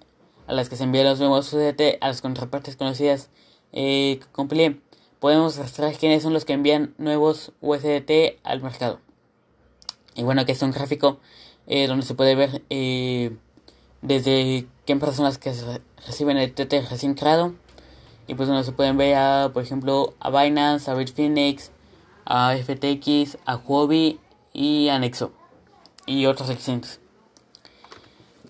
a 0.47 0.53
las 0.53 0.69
que 0.69 0.77
se 0.77 0.83
envían 0.83 1.05
los 1.05 1.19
nuevos 1.19 1.51
USDT 1.51 1.97
a 1.99 2.07
las 2.07 2.21
contrapartes 2.21 2.77
conocidas 2.77 3.29
eh, 3.73 4.19
podemos 5.19 5.57
rastrear 5.57 5.93
quiénes 5.97 6.23
son 6.23 6.33
los 6.33 6.45
que 6.45 6.53
envían 6.53 6.93
nuevos 6.97 7.51
USDT 7.61 8.39
al 8.43 8.61
mercado. 8.61 8.99
Y 10.15 10.23
bueno, 10.23 10.41
aquí 10.41 10.51
está 10.51 10.65
un 10.65 10.71
gráfico 10.71 11.19
eh, 11.67 11.87
donde 11.87 12.05
se 12.05 12.15
puede 12.15 12.35
ver 12.35 12.63
eh, 12.69 13.35
desde 14.01 14.67
qué 14.85 14.95
personas 14.95 15.37
que 15.37 15.53
reciben 16.05 16.37
el 16.37 16.53
TT 16.53 16.89
recién 16.89 17.13
creado. 17.13 17.53
Y 18.27 18.35
pues 18.35 18.49
donde 18.49 18.63
se 18.63 18.73
pueden 18.73 18.97
ver, 18.97 19.15
a, 19.15 19.51
por 19.53 19.63
ejemplo, 19.63 20.13
a 20.19 20.29
Binance, 20.29 20.91
a 20.91 20.95
Bitfinex, 20.95 21.71
a 22.25 22.55
FTX, 22.57 23.37
a 23.45 23.55
Huobi 23.55 24.19
y 24.53 24.89
a 24.89 24.99
Nexo. 24.99 25.31
Y 26.05 26.25
otros 26.25 26.49
exchanges. 26.49 26.99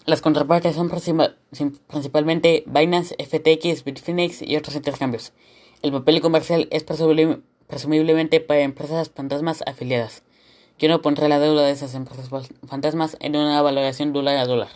Las 0.07 0.21
contrapartes 0.21 0.73
son 0.73 0.89
principalmente 1.87 2.63
Binance, 2.65 3.13
FTX, 3.19 3.83
Bitfinex 3.83 4.41
y 4.41 4.55
otros 4.55 4.77
intercambios. 4.77 5.33
El 5.81 5.91
papel 5.91 6.21
comercial 6.21 6.69
es 6.71 6.85
presumiblemente 6.85 8.39
para 8.39 8.61
empresas 8.61 9.11
fantasmas 9.13 9.65
afiliadas. 9.67 10.23
Yo 10.79 10.87
no 10.87 11.01
pondré 11.01 11.27
la 11.27 11.39
deuda 11.39 11.65
de 11.65 11.71
esas 11.71 11.93
empresas 11.93 12.29
fantasmas 12.65 13.17
en 13.19 13.35
una 13.35 13.61
valoración 13.61 14.13
dólar 14.13 14.37
a 14.37 14.45
dólar. 14.45 14.69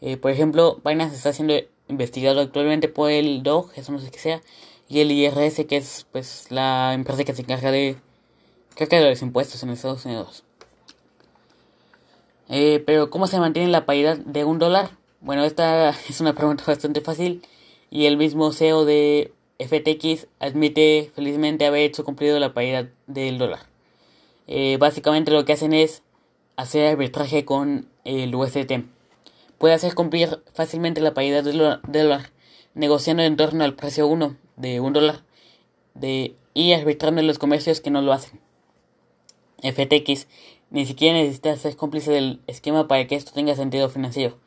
Eh, 0.00 0.16
por 0.16 0.30
ejemplo, 0.30 0.80
Binance 0.84 1.16
está 1.16 1.32
siendo 1.32 1.54
investigado 1.88 2.40
actualmente 2.40 2.86
por 2.86 3.10
el 3.10 3.42
DOG, 3.42 3.72
eso 3.74 3.90
no 3.90 3.98
sé 3.98 4.12
qué 4.12 4.20
sea, 4.20 4.42
y 4.88 5.00
el 5.00 5.10
IRS, 5.10 5.66
que 5.66 5.76
es 5.76 6.06
pues 6.12 6.46
la 6.50 6.94
empresa 6.94 7.24
que 7.24 7.34
se 7.34 7.42
encarga 7.42 7.72
de 7.72 7.96
que 8.76 8.86
de 8.86 9.10
los 9.10 9.22
impuestos 9.22 9.60
en 9.64 9.70
Estados 9.70 10.04
Unidos. 10.04 10.44
Eh, 12.54 12.82
pero 12.84 13.08
¿cómo 13.08 13.26
se 13.26 13.40
mantiene 13.40 13.70
la 13.70 13.86
paridad 13.86 14.18
de 14.18 14.44
un 14.44 14.58
dólar? 14.58 14.90
Bueno, 15.22 15.42
esta 15.42 15.88
es 16.10 16.20
una 16.20 16.34
pregunta 16.34 16.64
bastante 16.66 17.00
fácil 17.00 17.42
y 17.88 18.04
el 18.04 18.18
mismo 18.18 18.52
CEO 18.52 18.84
de 18.84 19.32
FTX 19.58 20.26
admite 20.38 21.10
felizmente 21.14 21.64
haber 21.64 21.80
hecho 21.80 22.04
cumplido 22.04 22.38
la 22.38 22.52
paridad 22.52 22.90
del 23.06 23.38
dólar. 23.38 23.60
Eh, 24.48 24.76
básicamente 24.78 25.30
lo 25.30 25.46
que 25.46 25.54
hacen 25.54 25.72
es 25.72 26.02
hacer 26.56 26.88
arbitraje 26.88 27.46
con 27.46 27.88
el 28.04 28.34
USDT. 28.34 28.84
Puede 29.56 29.72
hacer 29.72 29.94
cumplir 29.94 30.42
fácilmente 30.52 31.00
la 31.00 31.14
paridad 31.14 31.42
del 31.44 31.78
dólar 31.88 32.32
negociando 32.74 33.22
en 33.22 33.38
torno 33.38 33.64
al 33.64 33.76
precio 33.76 34.06
1 34.06 34.36
de 34.56 34.80
un 34.80 34.92
dólar 34.92 35.22
y 36.52 36.72
arbitrando 36.74 37.22
en 37.22 37.28
los 37.28 37.38
comercios 37.38 37.80
que 37.80 37.90
no 37.90 38.02
lo 38.02 38.12
hacen. 38.12 38.40
FTX 39.62 40.26
ni 40.72 40.86
siquiera 40.86 41.18
necesita 41.18 41.54
ser 41.56 41.76
cómplice 41.76 42.10
del 42.10 42.40
esquema 42.46 42.88
para 42.88 43.06
que 43.06 43.14
esto 43.14 43.32
tenga 43.32 43.54
sentido 43.54 43.90
financiero. 43.90 44.38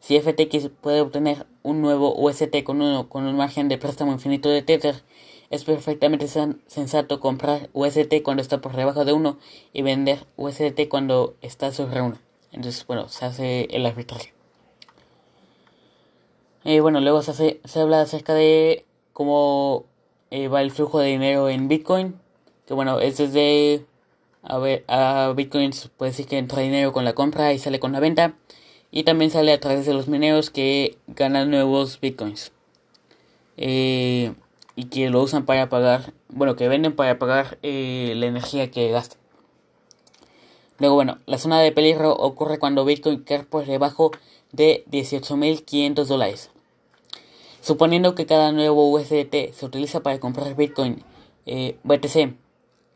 Si 0.00 0.18
FTX 0.20 0.70
puede 0.80 1.00
obtener 1.00 1.46
un 1.62 1.80
nuevo 1.80 2.14
UST 2.16 2.62
con, 2.64 2.82
uno, 2.82 3.08
con 3.08 3.24
un 3.24 3.36
margen 3.36 3.68
de 3.68 3.78
préstamo 3.78 4.12
infinito 4.12 4.48
de 4.48 4.62
Tether, 4.62 5.02
es 5.50 5.64
perfectamente 5.64 6.26
sensato 6.66 7.20
comprar 7.20 7.70
UST 7.72 8.22
cuando 8.22 8.42
está 8.42 8.60
por 8.60 8.76
debajo 8.76 9.04
de 9.04 9.12
1 9.12 9.38
y 9.72 9.82
vender 9.82 10.26
UST 10.36 10.88
cuando 10.88 11.36
está 11.42 11.72
sobre 11.72 12.02
1. 12.02 12.18
Entonces, 12.52 12.84
bueno, 12.86 13.08
se 13.08 13.24
hace 13.24 13.68
el 13.70 13.86
arbitraje. 13.86 14.34
Eh, 16.64 16.80
bueno, 16.80 17.00
luego 17.00 17.22
se, 17.22 17.30
hace, 17.30 17.60
se 17.64 17.80
habla 17.80 18.00
acerca 18.00 18.34
de 18.34 18.84
cómo 19.12 19.86
eh, 20.30 20.48
va 20.48 20.60
el 20.60 20.72
flujo 20.72 20.98
de 20.98 21.08
dinero 21.08 21.48
en 21.48 21.68
Bitcoin. 21.68 22.20
Que 22.66 22.74
bueno, 22.74 23.00
es 23.00 23.16
desde 23.16 23.86
a, 24.48 24.58
ver, 24.58 24.84
a 24.88 25.32
Bitcoin 25.36 25.72
puede 25.96 26.10
decir 26.10 26.26
que 26.26 26.38
entra 26.38 26.62
dinero 26.62 26.92
con 26.92 27.04
la 27.04 27.12
compra 27.12 27.52
y 27.52 27.58
sale 27.58 27.78
con 27.78 27.92
la 27.92 28.00
venta. 28.00 28.34
Y 28.90 29.04
también 29.04 29.30
sale 29.30 29.52
a 29.52 29.60
través 29.60 29.84
de 29.84 29.92
los 29.92 30.08
mineros 30.08 30.50
que 30.50 30.96
ganan 31.06 31.50
nuevos 31.50 32.00
Bitcoins. 32.00 32.52
Eh, 33.58 34.32
y 34.76 34.84
que 34.84 35.10
lo 35.10 35.22
usan 35.22 35.44
para 35.44 35.68
pagar, 35.68 36.14
bueno, 36.28 36.56
que 36.56 36.68
venden 36.68 36.96
para 36.96 37.18
pagar 37.18 37.58
eh, 37.62 38.14
la 38.16 38.26
energía 38.26 38.70
que 38.70 38.90
gastan. 38.90 39.18
Luego, 40.78 40.94
bueno, 40.94 41.18
la 41.26 41.38
zona 41.38 41.60
de 41.60 41.72
peligro 41.72 42.12
ocurre 42.14 42.58
cuando 42.58 42.84
Bitcoin 42.84 43.22
cae 43.24 43.42
por 43.42 43.66
debajo 43.66 44.12
de 44.52 44.84
18.500 44.90 46.04
dólares. 46.06 46.50
Suponiendo 47.60 48.14
que 48.14 48.24
cada 48.24 48.52
nuevo 48.52 48.88
USDT 48.90 49.52
se 49.52 49.66
utiliza 49.66 50.00
para 50.00 50.20
comprar 50.20 50.54
Bitcoin 50.54 51.02
eh, 51.44 51.76
BTC 51.82 52.47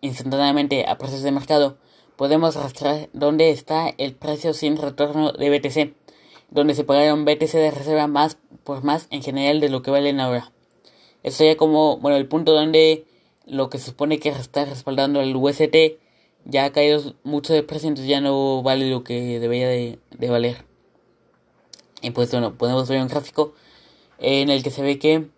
instantáneamente 0.02 0.84
a 0.86 0.98
precios 0.98 1.22
de 1.22 1.32
mercado, 1.32 1.78
podemos 2.16 2.54
rastrear 2.56 3.08
dónde 3.14 3.50
está 3.50 3.88
el 3.96 4.14
precio 4.14 4.52
sin 4.52 4.76
retorno 4.76 5.32
de 5.32 5.48
BTC, 5.48 5.94
donde 6.50 6.74
se 6.74 6.84
pagaron 6.84 7.24
BTC 7.24 7.52
de 7.52 7.70
reserva 7.70 8.06
más 8.06 8.36
por 8.64 8.84
más 8.84 9.06
en 9.10 9.22
general 9.22 9.60
de 9.60 9.70
lo 9.70 9.80
que 9.80 9.90
valen 9.90 10.20
ahora. 10.20 10.52
Eso 11.22 11.38
sería 11.38 11.56
como, 11.56 11.96
bueno, 11.98 12.18
el 12.18 12.28
punto 12.28 12.52
donde 12.52 13.06
lo 13.46 13.70
que 13.70 13.78
se 13.78 13.86
supone 13.86 14.18
que 14.18 14.28
está 14.28 14.64
respaldando 14.64 15.20
el 15.20 15.34
UST 15.34 15.74
ya 16.44 16.64
ha 16.64 16.72
caído 16.72 17.14
mucho 17.22 17.52
de 17.52 17.62
precio, 17.62 17.88
entonces 17.88 18.10
ya 18.10 18.20
no 18.20 18.62
vale 18.62 18.90
lo 18.90 19.04
que 19.04 19.38
debería 19.38 19.68
de, 19.68 19.98
valer. 20.28 20.64
Y 22.02 22.10
pues 22.10 22.30
bueno, 22.32 22.58
podemos 22.58 22.88
ver 22.88 23.00
un 23.00 23.08
gráfico 23.08 23.54
en 24.18 24.50
el 24.50 24.62
que 24.62 24.70
se 24.70 24.82
ve 24.82 24.98
que 24.98 25.28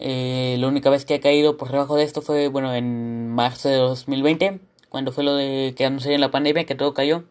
eh, 0.00 0.56
la 0.58 0.66
única 0.68 0.88
vez 0.88 1.04
que 1.04 1.14
ha 1.14 1.20
caído 1.20 1.58
por 1.58 1.70
debajo 1.70 1.96
de 1.96 2.04
esto 2.04 2.22
fue, 2.22 2.48
bueno, 2.48 2.74
en 2.74 3.28
marzo 3.28 3.68
de 3.68 3.76
2020, 3.76 4.60
cuando 4.88 5.12
fue 5.12 5.24
lo 5.24 5.34
de 5.34 5.74
que 5.76 5.84
en 5.84 6.20
la 6.20 6.30
pandemia, 6.30 6.64
que 6.64 6.74
todo 6.74 6.94
cayó. 6.94 7.24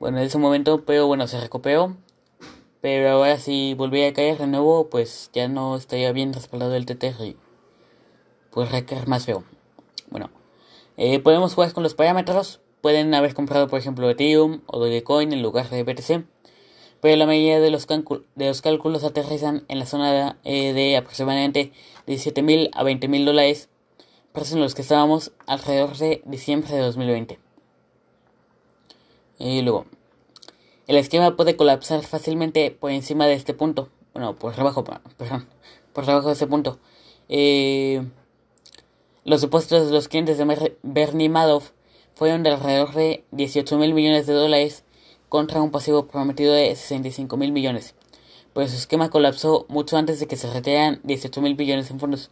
Bueno, 0.00 0.18
en 0.18 0.24
ese 0.24 0.38
momento, 0.38 0.84
pero 0.84 1.06
bueno, 1.06 1.28
se 1.28 1.40
recuperó. 1.40 1.96
Pero 2.80 3.10
ahora 3.10 3.38
si 3.38 3.74
volviera 3.74 4.08
a 4.08 4.12
caer 4.12 4.38
de 4.38 4.46
nuevo, 4.46 4.88
pues 4.88 5.30
ya 5.32 5.48
no 5.48 5.76
estaría 5.76 6.12
bien 6.12 6.32
respaldado 6.32 6.74
el 6.74 6.86
TTR 6.86 7.24
y 7.24 7.36
pues 8.50 8.70
recaer 8.70 9.08
más 9.08 9.26
feo. 9.26 9.44
Bueno, 10.10 10.30
eh, 10.96 11.18
podemos 11.20 11.54
jugar 11.54 11.72
con 11.72 11.82
los 11.82 11.94
parámetros. 11.94 12.60
Pueden 12.80 13.14
haber 13.14 13.34
comprado, 13.34 13.68
por 13.68 13.78
ejemplo, 13.78 14.08
Ethereum 14.10 14.62
o 14.66 14.78
Dogecoin 14.78 15.32
en 15.32 15.42
lugar 15.42 15.70
de 15.70 15.82
BTC. 15.82 16.24
Pero 17.00 17.16
la 17.16 17.26
mayoría 17.26 17.60
de 17.60 17.70
los, 17.70 17.86
de 17.86 18.46
los 18.46 18.62
cálculos 18.62 19.04
aterrizan 19.04 19.64
en 19.68 19.78
la 19.78 19.86
zona 19.86 20.12
de, 20.12 20.34
eh, 20.44 20.72
de 20.72 20.96
aproximadamente 20.96 21.72
17.000 22.06 22.70
a 22.72 22.82
20.000 22.82 23.24
dólares, 23.24 23.68
precios 24.32 24.56
en 24.56 24.62
los 24.62 24.74
que 24.74 24.82
estábamos 24.82 25.32
alrededor 25.46 25.96
de 25.96 26.22
diciembre 26.24 26.74
de 26.74 26.80
2020. 26.80 27.38
Y 29.38 29.62
luego, 29.62 29.86
el 30.88 30.96
esquema 30.96 31.36
puede 31.36 31.54
colapsar 31.56 32.02
fácilmente 32.02 32.70
por 32.70 32.90
encima 32.90 33.26
de 33.26 33.34
este 33.34 33.54
punto. 33.54 33.88
Bueno, 34.14 34.34
por 34.34 34.56
debajo, 34.56 34.82
perdón, 34.82 35.46
por 35.92 36.06
debajo 36.06 36.28
de 36.28 36.32
este 36.32 36.46
punto. 36.46 36.78
Eh, 37.28 38.02
los 39.24 39.42
depósitos 39.42 39.86
de 39.86 39.92
los 39.92 40.08
clientes 40.08 40.38
de 40.38 40.76
Bernie 40.82 41.28
Madoff 41.28 41.70
fueron 42.14 42.42
de 42.42 42.50
alrededor 42.50 42.94
de 42.94 43.24
18 43.30 43.76
mil 43.76 43.94
millones 43.94 44.26
de 44.26 44.32
dólares 44.32 44.82
contra 45.28 45.62
un 45.62 45.70
pasivo 45.70 46.06
prometido 46.06 46.52
de 46.54 46.74
65 46.74 47.36
mil 47.36 47.52
millones. 47.52 47.94
Pues 48.52 48.70
su 48.70 48.76
esquema 48.76 49.10
colapsó 49.10 49.66
mucho 49.68 49.96
antes 49.96 50.20
de 50.20 50.26
que 50.26 50.36
se 50.36 50.50
retiraran 50.50 51.00
18 51.04 51.40
mil 51.40 51.54
billones 51.54 51.90
en 51.90 52.00
fondos, 52.00 52.30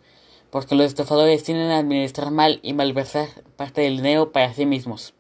porque 0.51 0.75
los 0.75 0.87
estafadores 0.87 1.43
tienden 1.43 1.71
a 1.71 1.79
administrar 1.79 2.31
mal 2.31 2.61
y 2.63 2.73
malversar 2.73 3.29
parte 3.57 3.83
del 3.83 3.99
dinero 3.99 4.33
para 4.33 4.53
sí 4.55 4.67
mismos. 4.67 5.15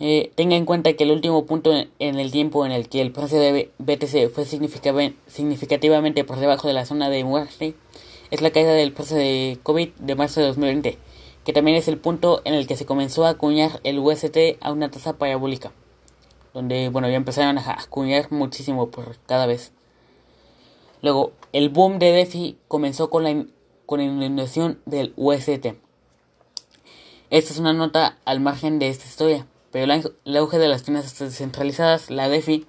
Eh, 0.00 0.32
tenga 0.34 0.56
en 0.56 0.64
cuenta 0.64 0.94
que 0.94 1.04
el 1.04 1.12
último 1.12 1.46
punto 1.46 1.72
en 1.72 2.18
el 2.18 2.32
tiempo 2.32 2.66
en 2.66 2.72
el 2.72 2.88
que 2.88 3.00
el 3.00 3.12
precio 3.12 3.38
de 3.38 3.70
BTC 3.78 4.30
fue 4.34 4.44
significativamente 4.46 6.24
por 6.24 6.40
debajo 6.40 6.66
de 6.66 6.74
la 6.74 6.86
zona 6.86 7.08
de 7.08 7.22
muerte 7.22 7.76
es 8.32 8.40
la 8.40 8.50
caída 8.50 8.72
del 8.72 8.92
precio 8.92 9.16
de 9.16 9.58
COVID 9.62 9.90
de 9.90 10.14
marzo 10.14 10.40
de 10.40 10.46
2020, 10.46 10.98
que 11.44 11.52
también 11.52 11.76
es 11.76 11.86
el 11.86 11.98
punto 11.98 12.40
en 12.44 12.54
el 12.54 12.66
que 12.66 12.76
se 12.76 12.86
comenzó 12.86 13.26
a 13.26 13.28
acuñar 13.28 13.80
el 13.84 13.98
UST 13.98 14.56
a 14.60 14.72
una 14.72 14.90
tasa 14.90 15.18
parabólica, 15.18 15.70
donde 16.54 16.88
bueno 16.88 17.08
ya 17.08 17.16
empezaron 17.16 17.58
a 17.58 17.72
acuñar 17.80 18.30
muchísimo 18.30 18.90
por 18.90 19.18
cada 19.26 19.46
vez. 19.46 19.72
Luego, 21.00 21.32
el 21.52 21.68
boom 21.68 21.98
de 21.98 22.12
DeFi 22.12 22.58
comenzó 22.68 23.10
con 23.10 23.24
la, 23.24 23.44
con 23.86 23.98
la 23.98 24.04
inundación 24.04 24.80
del 24.86 25.12
UST. 25.16 25.74
Esta 27.30 27.52
es 27.52 27.58
una 27.58 27.72
nota 27.72 28.18
al 28.24 28.40
margen 28.40 28.78
de 28.78 28.88
esta 28.88 29.06
historia 29.06 29.46
pero 29.72 29.90
el 29.90 30.36
auge 30.36 30.58
de 30.58 30.68
las 30.68 30.82
finanzas 30.82 31.18
descentralizadas, 31.18 32.10
la 32.10 32.28
DeFi, 32.28 32.66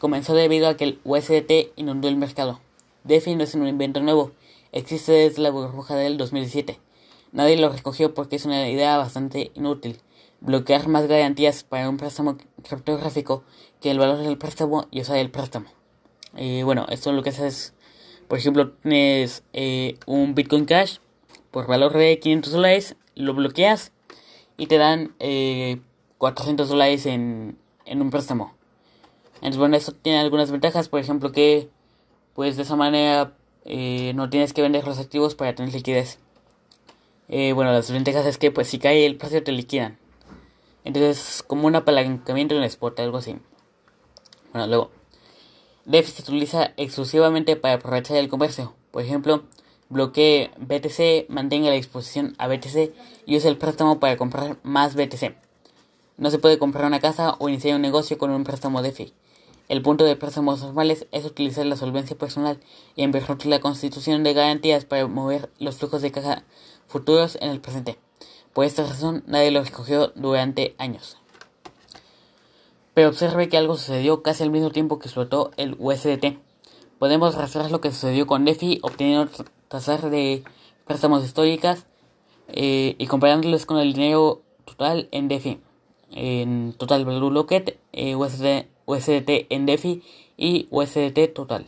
comenzó 0.00 0.34
debido 0.34 0.68
a 0.68 0.76
que 0.76 0.84
el 0.84 1.00
USDT 1.04 1.72
inundó 1.76 2.08
el 2.08 2.16
mercado. 2.16 2.60
DeFi 3.04 3.36
no 3.36 3.44
es 3.44 3.54
un 3.54 3.68
invento 3.68 4.00
nuevo, 4.00 4.32
existe 4.72 5.12
desde 5.12 5.40
la 5.40 5.50
burbuja 5.50 5.94
del 5.94 6.18
2007. 6.18 6.80
Nadie 7.30 7.56
lo 7.56 7.70
recogió 7.70 8.14
porque 8.14 8.36
es 8.36 8.44
una 8.44 8.68
idea 8.68 8.96
bastante 8.96 9.52
inútil. 9.54 10.00
Bloquear 10.40 10.88
más 10.88 11.06
garantías 11.06 11.62
para 11.62 11.88
un 11.88 11.98
préstamo 11.98 12.36
criptográfico 12.68 13.44
que 13.80 13.90
el 13.90 13.98
valor 13.98 14.18
del 14.18 14.38
préstamo 14.38 14.86
y 14.90 15.00
usar 15.00 15.18
el 15.18 15.30
préstamo. 15.30 15.66
Y 16.36 16.62
bueno, 16.62 16.86
esto 16.90 17.12
lo 17.12 17.22
que 17.22 17.30
hace 17.30 17.46
es, 17.46 17.74
por 18.28 18.38
ejemplo, 18.38 18.72
tienes 18.72 19.44
eh, 19.52 19.98
un 20.06 20.34
Bitcoin 20.34 20.64
Cash 20.64 20.98
por 21.50 21.66
valor 21.66 21.92
de 21.92 22.18
500 22.18 22.52
dólares, 22.52 22.96
lo 23.14 23.34
bloqueas 23.34 23.92
y 24.56 24.66
te 24.66 24.78
dan 24.78 25.14
eh, 25.20 25.80
400 26.18 26.68
dólares 26.68 27.06
en, 27.06 27.56
en 27.84 28.02
un 28.02 28.10
préstamo. 28.10 28.54
Entonces, 29.36 29.58
bueno, 29.58 29.76
eso 29.76 29.92
tiene 29.92 30.18
algunas 30.18 30.50
ventajas, 30.50 30.88
por 30.88 31.00
ejemplo, 31.00 31.30
que 31.30 31.68
pues 32.34 32.56
de 32.56 32.62
esa 32.62 32.76
manera 32.76 33.34
eh, 33.64 34.12
no 34.14 34.28
tienes 34.28 34.52
que 34.52 34.62
vender 34.62 34.86
los 34.86 34.98
activos 34.98 35.34
para 35.34 35.54
tener 35.54 35.72
liquidez. 35.72 36.18
Eh, 37.28 37.52
bueno, 37.52 37.72
las 37.72 37.90
ventajas 37.90 38.26
es 38.26 38.38
que 38.38 38.50
pues 38.50 38.68
si 38.68 38.78
cae 38.78 39.06
el 39.06 39.16
precio 39.16 39.42
te 39.42 39.52
liquidan. 39.52 39.98
Entonces, 40.84 41.42
como 41.46 41.66
un 41.66 41.76
apalancamiento 41.76 42.54
en 42.54 42.62
el 42.62 42.66
spot, 42.66 43.00
algo 43.00 43.18
así. 43.18 43.36
Bueno, 44.52 44.66
luego, 44.68 44.90
DeFi 45.86 46.10
se 46.10 46.22
utiliza 46.22 46.72
exclusivamente 46.76 47.56
para 47.56 47.74
aprovechar 47.74 48.18
el 48.18 48.28
comercio. 48.28 48.74
Por 48.90 49.02
ejemplo, 49.02 49.44
bloquee 49.88 50.50
BTC, 50.58 51.28
mantenga 51.28 51.70
la 51.70 51.76
exposición 51.76 52.34
a 52.38 52.48
BTC 52.48 52.92
y 53.26 53.36
use 53.36 53.48
el 53.48 53.58
préstamo 53.58 53.98
para 53.98 54.16
comprar 54.16 54.58
más 54.62 54.94
BTC. 54.94 55.34
No 56.16 56.30
se 56.30 56.38
puede 56.38 56.58
comprar 56.58 56.86
una 56.86 57.00
casa 57.00 57.34
o 57.38 57.48
iniciar 57.48 57.74
un 57.76 57.82
negocio 57.82 58.18
con 58.18 58.30
un 58.30 58.44
préstamo 58.44 58.82
DeFi. 58.82 59.12
El 59.68 59.82
punto 59.82 60.04
de 60.04 60.14
préstamos 60.14 60.62
normales 60.62 61.06
es 61.10 61.24
utilizar 61.24 61.64
la 61.64 61.76
solvencia 61.76 62.16
personal 62.16 62.60
y 62.96 63.02
invertir 63.02 63.46
la 63.46 63.60
constitución 63.60 64.22
de 64.22 64.34
garantías 64.34 64.84
para 64.84 65.06
mover 65.06 65.50
los 65.58 65.76
flujos 65.76 66.02
de 66.02 66.12
caja 66.12 66.44
futuros 66.86 67.38
en 67.40 67.50
el 67.50 67.60
presente. 67.60 67.98
Por 68.54 68.64
esta 68.64 68.84
razón, 68.84 69.24
nadie 69.26 69.50
lo 69.50 69.60
escogió 69.60 70.12
durante 70.14 70.74
años. 70.78 71.18
Pero 72.94 73.08
observe 73.08 73.48
que 73.48 73.56
algo 73.56 73.76
sucedió 73.76 74.22
casi 74.22 74.44
al 74.44 74.50
mismo 74.50 74.70
tiempo 74.70 75.00
que 75.00 75.06
explotó 75.06 75.50
el 75.56 75.76
USDT. 75.78 76.38
Podemos 77.00 77.34
rastrear 77.34 77.72
lo 77.72 77.80
que 77.80 77.90
sucedió 77.90 78.26
con 78.28 78.44
DeFi 78.44 78.78
obteniendo 78.82 79.28
tasas 79.66 80.08
de 80.08 80.44
préstamos 80.86 81.24
históricas 81.24 81.86
eh, 82.48 82.94
y 82.96 83.06
comparándolos 83.08 83.66
con 83.66 83.78
el 83.78 83.92
dinero 83.92 84.42
total 84.64 85.08
en 85.10 85.26
DeFi. 85.26 85.60
En 86.12 86.74
Total 86.74 87.04
Value 87.04 87.32
Locket, 87.32 87.76
eh, 87.92 88.14
USD, 88.14 88.66
USDT 88.86 89.46
en 89.50 89.66
DeFi 89.66 90.02
y 90.36 90.68
USDT 90.70 91.34
total. 91.34 91.66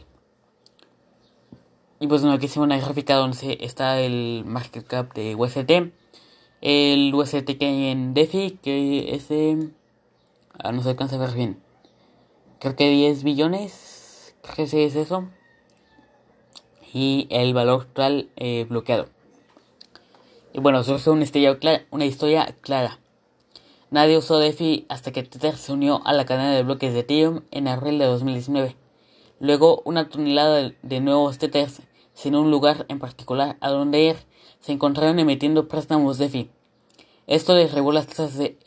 Y 1.99 2.07
pues 2.07 2.21
bueno, 2.21 2.37
aquí 2.37 2.47
se 2.47 2.61
una 2.61 2.79
gráfica 2.79 3.17
donde 3.17 3.59
está 3.61 4.01
el 4.01 4.45
market 4.47 4.87
cap 4.87 5.13
de 5.15 5.35
USDT. 5.35 5.93
El 6.61 7.15
USDT 7.15 7.59
que 7.59 7.91
en 7.91 8.15
DeFi, 8.15 8.59
que 8.63 9.15
es 9.15 9.29
de... 9.29 9.71
Ah, 10.59 10.73
no 10.73 10.83
se 10.83 10.91
alcanza 10.91 11.17
a 11.17 11.19
ver 11.19 11.33
bien. 11.35 11.61
Creo 12.61 12.77
que 12.77 12.89
10 12.89 13.23
billones. 13.23 14.35
Creo 14.43 14.57
que 14.57 14.67
sí 14.67 14.81
es 14.81 14.97
eso. 14.97 15.29
Y 16.93 17.27
el 17.31 17.53
valor 17.53 17.85
total 17.85 18.31
eh, 18.37 18.67
bloqueado. 18.69 19.09
Y 20.53 20.61
bueno, 20.61 20.83
surge 20.83 21.11
una 21.11 21.27
una 21.91 22.07
historia 22.07 22.55
clara. 22.63 22.99
Nadie 23.91 24.19
usó 24.19 24.39
DeFi 24.39 24.87
hasta 24.89 25.13
que 25.13 25.23
Tether 25.23 25.57
se 25.57 25.73
unió 25.73 26.01
a 26.07 26.13
la 26.13 26.25
cadena 26.25 26.53
de 26.53 26.63
bloques 26.63 26.93
de 26.93 27.01
Ethereum 27.01 27.43
en 27.51 27.69
abril 27.69 27.99
de 27.99 28.07
2019. 28.07 28.75
Luego, 29.39 29.83
una 29.85 30.09
tonelada 30.09 30.73
de 30.83 31.01
nuevos 31.01 31.39
Tethers, 31.39 31.83
sin 32.15 32.35
un 32.35 32.51
lugar 32.51 32.87
en 32.89 32.99
particular 32.99 33.57
a 33.61 33.69
donde 33.69 34.03
ir, 34.03 34.17
se 34.61 34.73
encontraron 34.73 35.19
emitiendo 35.19 35.69
préstamos 35.69 36.19
DeFi. 36.19 36.51
Esto 37.27 37.55
derribó 37.55 37.93
las 37.93 38.07
tasas 38.07 38.37
de 38.39 38.59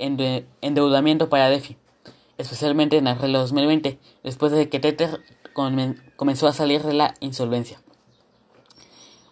endeudamiento 0.61 1.29
para 1.29 1.49
DeFi, 1.49 1.77
especialmente 2.37 2.97
en 2.97 3.07
abril 3.07 3.33
de 3.33 3.39
2020, 3.39 3.99
después 4.23 4.51
de 4.51 4.69
que 4.69 4.79
Tether 4.79 5.21
comenzó 6.15 6.47
a 6.47 6.53
salir 6.53 6.83
de 6.83 6.93
la 6.93 7.13
insolvencia. 7.19 7.81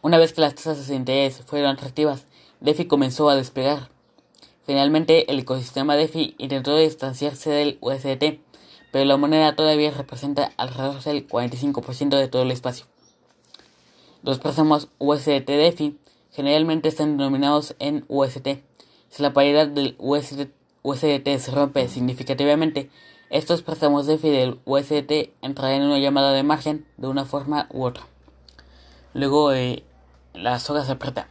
Una 0.01 0.17
vez 0.17 0.33
que 0.33 0.41
las 0.41 0.55
tasas 0.55 0.87
de 0.87 0.95
interés 0.95 1.41
fueron 1.45 1.71
atractivas, 1.71 2.25
DeFi 2.61 2.85
comenzó 2.85 3.29
a 3.29 3.35
despegar. 3.35 3.89
Finalmente, 4.65 5.31
el 5.31 5.39
ecosistema 5.39 5.95
DeFi 5.95 6.35
intentó 6.37 6.75
distanciarse 6.77 7.49
del 7.49 7.77
USDT, 7.81 8.39
pero 8.91 9.05
la 9.05 9.17
moneda 9.17 9.55
todavía 9.55 9.91
representa 9.91 10.51
alrededor 10.57 11.03
del 11.03 11.27
45% 11.27 12.17
de 12.17 12.27
todo 12.27 12.43
el 12.43 12.51
espacio. 12.51 12.85
Los 14.23 14.39
préstamos 14.39 14.89
USDT 14.99 15.47
DeFi 15.47 15.97
generalmente 16.37 16.87
están 16.87 17.17
denominados 17.17 17.75
en 17.79 18.05
UST. 18.09 18.47
Si 19.09 19.23
la 19.23 19.33
paridad 19.33 19.67
del 19.67 19.95
USDT 19.97 21.39
se 21.39 21.51
rompe 21.51 21.87
significativamente, 21.87 22.91
estos 23.31 23.63
préstamos 23.63 24.05
DeFi 24.05 24.29
del 24.29 24.59
USDT 24.63 25.31
entrarán 25.41 25.81
en 25.81 25.87
una 25.87 25.97
llamada 25.97 26.33
de 26.33 26.43
margen 26.43 26.85
de 26.97 27.07
una 27.07 27.25
forma 27.25 27.67
u 27.71 27.85
otra. 27.85 28.03
Luego 29.15 29.51
eh, 29.51 29.83
la 30.35 30.59
soga 30.59 30.85
se 30.85 30.91
aprieta. 30.91 31.27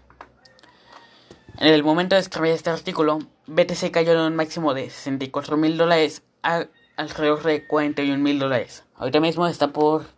En 1.61 1.69
el 1.69 1.85
momento 1.85 2.17
de 2.17 2.23
escribir 2.23 2.51
este 2.51 2.71
artículo, 2.71 3.21
BTC 3.47 3.93
cayó 3.93 4.11
en 4.11 4.19
un 4.19 4.35
máximo 4.35 4.75
de 4.75 4.91
64 4.91 5.57
mil 5.57 5.79
dólares 5.79 6.25
a 6.43 6.67
alrededor 6.97 7.45
de 7.45 7.65
41 7.65 8.21
mil 8.21 8.41
dólares. 8.41 8.83
Ahorita 8.97 9.21
mismo 9.21 9.47
está 9.47 9.69
por 9.69 10.16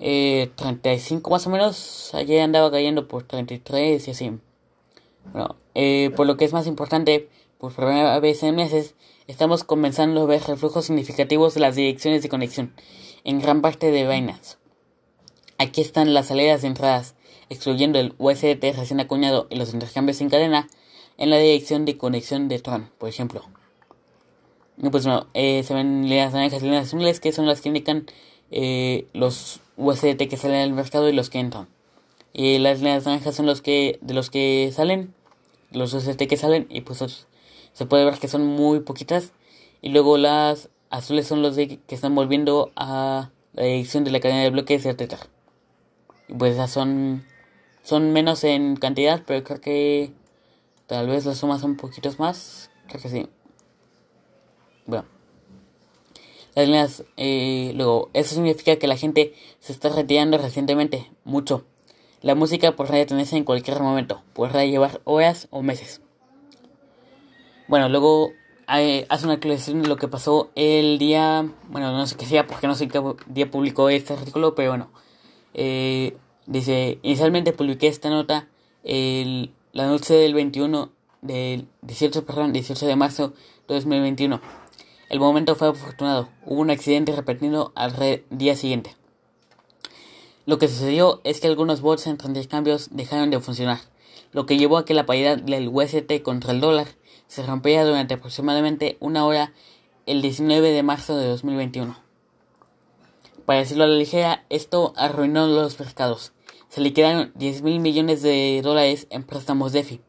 eh, 0.00 0.50
35 0.56 1.30
más 1.30 1.46
o 1.46 1.50
menos. 1.50 2.14
Ayer 2.14 2.40
andaba 2.40 2.70
cayendo 2.70 3.08
por 3.08 3.24
33 3.24 4.08
y 4.08 4.10
así. 4.10 4.32
Bueno, 5.32 5.56
eh, 5.74 6.10
por 6.16 6.26
lo 6.26 6.36
que 6.36 6.44
es 6.44 6.52
más 6.52 6.66
importante, 6.66 7.28
por 7.58 7.74
primera 7.74 8.18
vez 8.20 8.42
en 8.42 8.56
meses, 8.56 8.94
estamos 9.26 9.64
comenzando 9.64 10.22
a 10.22 10.26
ver 10.26 10.42
reflujos 10.42 10.86
significativos 10.86 11.54
de 11.54 11.60
las 11.60 11.76
direcciones 11.76 12.22
de 12.22 12.28
conexión 12.28 12.72
en 13.24 13.40
gran 13.40 13.60
parte 13.60 13.90
de 13.90 14.08
Binance. 14.08 14.56
Aquí 15.58 15.80
están 15.80 16.14
las 16.14 16.28
salidas 16.28 16.62
de 16.62 16.68
entradas 16.68 17.14
excluyendo 17.50 17.98
el 17.98 18.14
USDT 18.18 18.62
recién 18.76 19.00
acuñado 19.00 19.46
y 19.50 19.56
los 19.56 19.72
intercambios 19.72 20.18
sin 20.18 20.30
cadena, 20.30 20.68
en 21.16 21.30
la 21.30 21.38
dirección 21.38 21.84
de 21.84 21.96
conexión 21.96 22.48
de 22.48 22.60
Tron, 22.60 22.90
por 22.98 23.08
ejemplo. 23.08 23.42
Y 24.80 24.88
pues 24.90 25.04
bueno, 25.04 25.26
eh, 25.34 25.62
se 25.64 25.74
ven 25.74 26.02
líneas 26.02 26.32
naranjas 26.32 26.62
y 26.62 26.66
líneas 26.66 26.86
azules 26.86 27.18
que 27.18 27.32
son 27.32 27.46
las 27.46 27.60
que 27.60 27.68
indican 27.68 28.06
eh, 28.50 29.08
los 29.12 29.60
USDT 29.78 30.28
que 30.28 30.36
salen 30.36 30.60
al 30.60 30.72
mercado 30.72 31.08
y 31.08 31.12
los 31.12 31.30
que 31.30 31.38
entran. 31.38 31.68
Y 32.32 32.58
las 32.58 32.78
líneas 32.80 33.06
naranjas 33.06 33.34
son 33.34 33.46
los 33.46 33.62
que 33.62 33.98
de 34.02 34.12
los 34.12 34.28
que 34.28 34.70
salen, 34.74 35.14
los 35.70 35.94
USDT 35.94 36.26
que 36.28 36.36
salen 36.36 36.66
y 36.68 36.82
pues 36.82 37.26
se 37.72 37.86
puede 37.86 38.04
ver 38.04 38.18
que 38.18 38.28
son 38.28 38.44
muy 38.44 38.80
poquitas. 38.80 39.32
Y 39.80 39.90
luego 39.90 40.18
las 40.18 40.68
azules 40.90 41.26
son 41.26 41.42
los 41.42 41.56
de, 41.56 41.78
que 41.78 41.94
están 41.94 42.14
volviendo 42.14 42.72
a 42.76 43.30
la 43.54 43.62
dirección 43.62 44.04
de 44.04 44.10
la 44.10 44.20
cadena 44.20 44.42
de 44.42 44.50
bloques 44.50 44.82
de 44.82 44.94
Tether. 44.94 45.20
Pues 46.36 46.54
esas 46.54 46.70
son 46.70 47.24
son 47.82 48.12
menos 48.12 48.44
en 48.44 48.76
cantidad, 48.76 49.22
pero 49.26 49.42
creo 49.44 49.60
que 49.62 50.12
tal 50.86 51.06
vez 51.06 51.24
las 51.24 51.38
sumas 51.38 51.62
son 51.62 51.70
un 51.70 51.76
poquito 51.78 52.10
más. 52.18 52.70
Creo 52.86 53.00
que 53.00 53.08
sí. 53.08 53.28
Bueno. 54.84 55.17
Eh, 57.16 57.72
luego, 57.74 58.10
eso 58.14 58.34
significa 58.34 58.76
que 58.76 58.86
la 58.86 58.96
gente 58.96 59.34
se 59.60 59.72
está 59.72 59.88
retirando 59.88 60.38
recientemente, 60.38 61.10
mucho. 61.24 61.64
La 62.20 62.34
música 62.34 62.74
podrá 62.74 62.96
detenerse 62.96 63.36
en 63.36 63.44
cualquier 63.44 63.80
momento, 63.80 64.22
podrá 64.32 64.64
llevar 64.64 65.00
horas 65.04 65.48
o 65.50 65.62
meses. 65.62 66.00
Bueno, 67.68 67.88
luego 67.88 68.32
hace 68.66 69.24
una 69.24 69.34
aclaración 69.34 69.82
de 69.82 69.88
lo 69.88 69.96
que 69.96 70.08
pasó 70.08 70.50
el 70.54 70.98
día, 70.98 71.50
bueno, 71.68 71.92
no 71.92 72.06
sé 72.06 72.16
qué 72.16 72.26
sea, 72.26 72.46
porque 72.46 72.66
no 72.66 72.74
sé 72.74 72.88
qué 72.88 73.00
día 73.26 73.50
publicó 73.50 73.88
este 73.88 74.14
artículo, 74.14 74.54
pero 74.54 74.70
bueno, 74.70 74.90
eh, 75.54 76.16
Dice, 76.48 76.98
inicialmente 77.02 77.52
publiqué 77.52 77.88
esta 77.88 78.08
nota 78.08 78.48
el, 78.82 79.52
la 79.74 79.86
noche 79.86 80.14
del 80.14 80.32
21 80.32 80.90
del 81.20 81.68
18, 81.82 82.24
perdón, 82.24 82.54
18 82.54 82.86
de 82.86 82.96
marzo 82.96 83.34
de 83.68 83.74
2021. 83.74 84.40
El 85.08 85.20
momento 85.20 85.54
fue 85.54 85.68
afortunado. 85.68 86.28
Hubo 86.44 86.60
un 86.60 86.70
accidente 86.70 87.12
repetido 87.12 87.72
al 87.74 88.22
día 88.30 88.56
siguiente. 88.56 88.94
Lo 90.46 90.58
que 90.58 90.68
sucedió 90.68 91.20
es 91.24 91.40
que 91.40 91.46
algunos 91.46 91.80
bots 91.80 92.06
entre 92.06 92.28
intercambios 92.28 92.88
dejaron 92.90 93.30
de 93.30 93.40
funcionar, 93.40 93.80
lo 94.32 94.46
que 94.46 94.56
llevó 94.56 94.78
a 94.78 94.84
que 94.84 94.94
la 94.94 95.06
paridad 95.06 95.38
del 95.38 95.68
UST 95.68 96.22
contra 96.22 96.52
el 96.52 96.60
dólar 96.60 96.88
se 97.26 97.42
rompiera 97.42 97.84
durante 97.84 98.14
aproximadamente 98.14 98.96
una 99.00 99.26
hora 99.26 99.52
el 100.06 100.22
19 100.22 100.70
de 100.70 100.82
marzo 100.82 101.16
de 101.16 101.26
2021. 101.26 101.98
Para 103.44 103.60
decirlo 103.60 103.84
a 103.84 103.88
la 103.88 103.96
ligera, 103.96 104.44
esto 104.48 104.92
arruinó 104.96 105.46
los 105.46 105.78
mercados 105.78 106.32
se 106.68 106.80
liquidaron 106.82 107.32
10 107.34 107.62
mil 107.62 107.80
millones 107.80 108.22
de 108.22 108.60
dólares 108.62 109.06
en 109.10 109.22
préstamos 109.22 109.72
DeFi. 109.72 110.00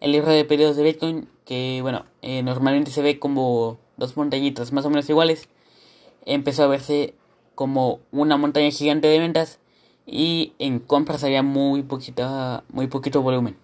El 0.00 0.12
libro 0.12 0.30
de 0.30 0.44
periodos 0.44 0.76
de 0.76 0.82
Bitcoin, 0.82 1.28
que 1.44 1.78
bueno, 1.82 2.04
eh, 2.22 2.42
normalmente 2.42 2.90
se 2.90 3.02
ve 3.02 3.18
como 3.18 3.78
dos 3.98 4.16
montañitas 4.16 4.72
más 4.72 4.86
o 4.86 4.90
menos 4.90 5.08
iguales, 5.10 5.48
empezó 6.24 6.64
a 6.64 6.68
verse 6.68 7.14
como 7.54 8.00
una 8.12 8.36
montaña 8.36 8.70
gigante 8.70 9.08
de 9.08 9.18
ventas 9.18 9.58
y 10.06 10.54
en 10.58 10.78
compras 10.78 11.24
había 11.24 11.42
muy 11.42 11.82
poquita, 11.82 12.64
muy 12.70 12.86
poquito 12.86 13.20
volumen. 13.20 13.56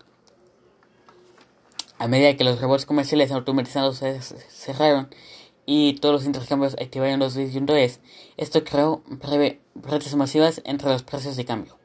A 1.98 2.08
medida 2.08 2.36
que 2.36 2.44
los 2.44 2.60
rebotes 2.60 2.84
comerciales 2.84 3.32
automatizados 3.32 3.98
se 3.98 4.20
cerraron 4.20 5.08
y 5.64 5.94
todos 5.94 6.12
los 6.12 6.26
intercambios 6.26 6.74
activaron 6.74 7.20
los 7.20 7.34
disyuntores, 7.34 8.00
esto 8.36 8.64
creó 8.64 9.02
brechas 9.74 10.14
masivas 10.16 10.60
entre 10.64 10.90
los 10.90 11.02
precios 11.02 11.36
de 11.36 11.44
cambio. 11.44 11.78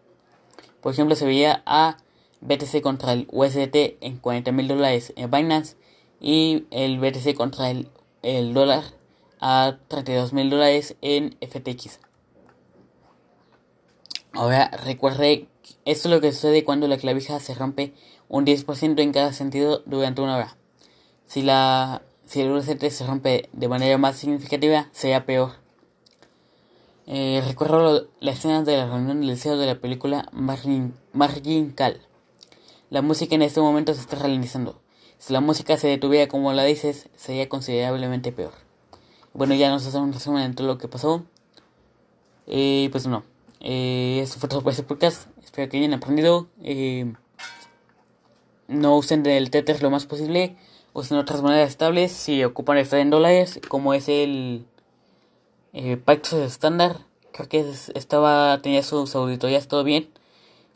Por 0.82 0.94
ejemplo, 0.94 1.16
se 1.16 1.26
veía 1.26 1.62
a 1.66 1.98
BTC 2.42 2.82
contra 2.82 3.14
el 3.14 3.28
USDT 3.32 4.02
en 4.02 4.18
40 4.18 4.52
mil 4.52 4.68
dólares 4.68 5.14
en 5.16 5.30
Binance 5.30 5.76
y 6.20 6.66
el 6.72 7.00
BTC 7.00 7.36
contra 7.36 7.70
el, 7.70 7.88
el 8.22 8.54
dólar 8.54 8.84
a 9.40 9.78
32 9.88 10.34
mil 10.34 10.50
dólares 10.50 10.96
en 11.02 11.38
FTX. 11.42 12.00
Ahora 14.34 14.70
recuerde, 14.86 15.48
esto 15.86 16.08
es 16.08 16.14
lo 16.14 16.22
que 16.22 16.32
sucede 16.32 16.64
cuando 16.64 16.88
la 16.88 16.98
clavija 16.98 17.40
se 17.40 17.56
rompe 17.56 17.94
un 18.28 18.46
10% 18.46 19.02
en 19.02 19.12
cada 19.12 19.34
sentido 19.34 19.82
durante 19.86 20.22
una 20.22 20.38
hora. 20.38 20.58
Si, 21.26 21.42
la, 21.42 22.04
si 22.26 22.42
el 22.42 22.52
USDT 22.52 22.90
se 22.90 23.06
rompe 23.06 23.50
de 23.54 23.68
manera 23.68 23.98
más 23.98 24.18
significativa, 24.18 24.88
sería 24.92 25.26
peor. 25.26 25.54
Eh, 27.08 27.42
recuerdo 27.48 28.08
la 28.20 28.32
escena 28.32 28.62
de 28.62 28.78
la 28.78 28.86
reunión 28.86 29.22
del 29.22 29.36
CEO 29.36 29.58
de 29.58 29.66
la 29.66 29.80
película 29.80 30.30
Margin, 30.32 30.94
Margin 31.12 31.72
Cal. 31.72 32.02
La 32.92 33.02
música 33.02 33.34
en 33.34 33.42
este 33.42 33.62
momento 33.62 33.96
se 33.96 34.02
está 34.02 34.16
ralentizando. 34.18 34.80
Si 35.20 35.32
la 35.34 35.42
música 35.42 35.78
se 35.78 35.88
detuviera 35.88 36.28
como 36.28 36.52
la 36.54 36.64
dices, 36.64 37.10
sería 37.16 37.48
considerablemente 37.48 38.32
peor. 38.32 38.54
Bueno, 39.34 39.54
ya 39.54 39.70
nos 39.70 39.86
hacemos 39.86 40.08
un 40.08 40.14
resumen 40.14 40.50
de 40.50 40.56
todo 40.56 40.66
lo 40.66 40.78
que 40.78 40.88
pasó. 40.88 41.24
Eh, 42.48 42.90
pues 42.92 43.06
no. 43.06 43.24
Eh, 43.60 44.20
esto 44.24 44.40
fue 44.40 44.50
todo 44.50 44.64
por 44.64 44.72
este 44.72 44.84
podcast. 44.84 45.28
Espero 45.44 45.70
que 45.70 45.78
hayan 45.78 45.94
aprendido. 45.94 46.48
Eh, 46.64 47.14
no 48.68 48.98
usen 48.98 49.26
el 49.28 49.52
Tether 49.52 49.84
lo 49.84 49.92
más 49.92 50.08
posible. 50.08 50.56
Usen 50.94 51.18
otras 51.18 51.42
monedas 51.42 51.70
estables 51.70 52.12
si 52.12 52.44
ocupan 52.44 52.78
estar 52.78 53.00
en 53.00 53.12
dólares, 53.12 53.60
como 53.68 53.94
es 53.94 54.10
el 54.10 54.66
eh, 55.72 55.98
Paxos 55.98 56.40
estándar, 56.40 56.98
creo 57.32 57.48
que 57.48 57.60
estaba 57.94 58.60
tenía 58.62 58.82
sus 58.82 59.14
auditorías 59.16 59.68
todo 59.68 59.84
bien, 59.84 60.10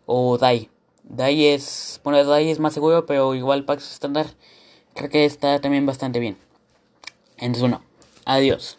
o 0.06 0.38
DAI. 0.38 0.70
DAI 1.04 1.46
es, 1.48 2.02
bueno, 2.04 2.24
DAI 2.24 2.50
es 2.50 2.60
más 2.60 2.74
seguro, 2.74 3.06
pero 3.06 3.36
igual 3.36 3.66
Paxos 3.66 3.92
estándar 3.94 4.28
creo 4.94 5.10
que 5.10 5.26
está 5.26 5.60
también 5.60 5.86
bastante 5.86 6.20
bien. 6.20 6.38
Entonces, 7.38 7.62
bueno, 7.62 7.84
adiós. 8.26 8.78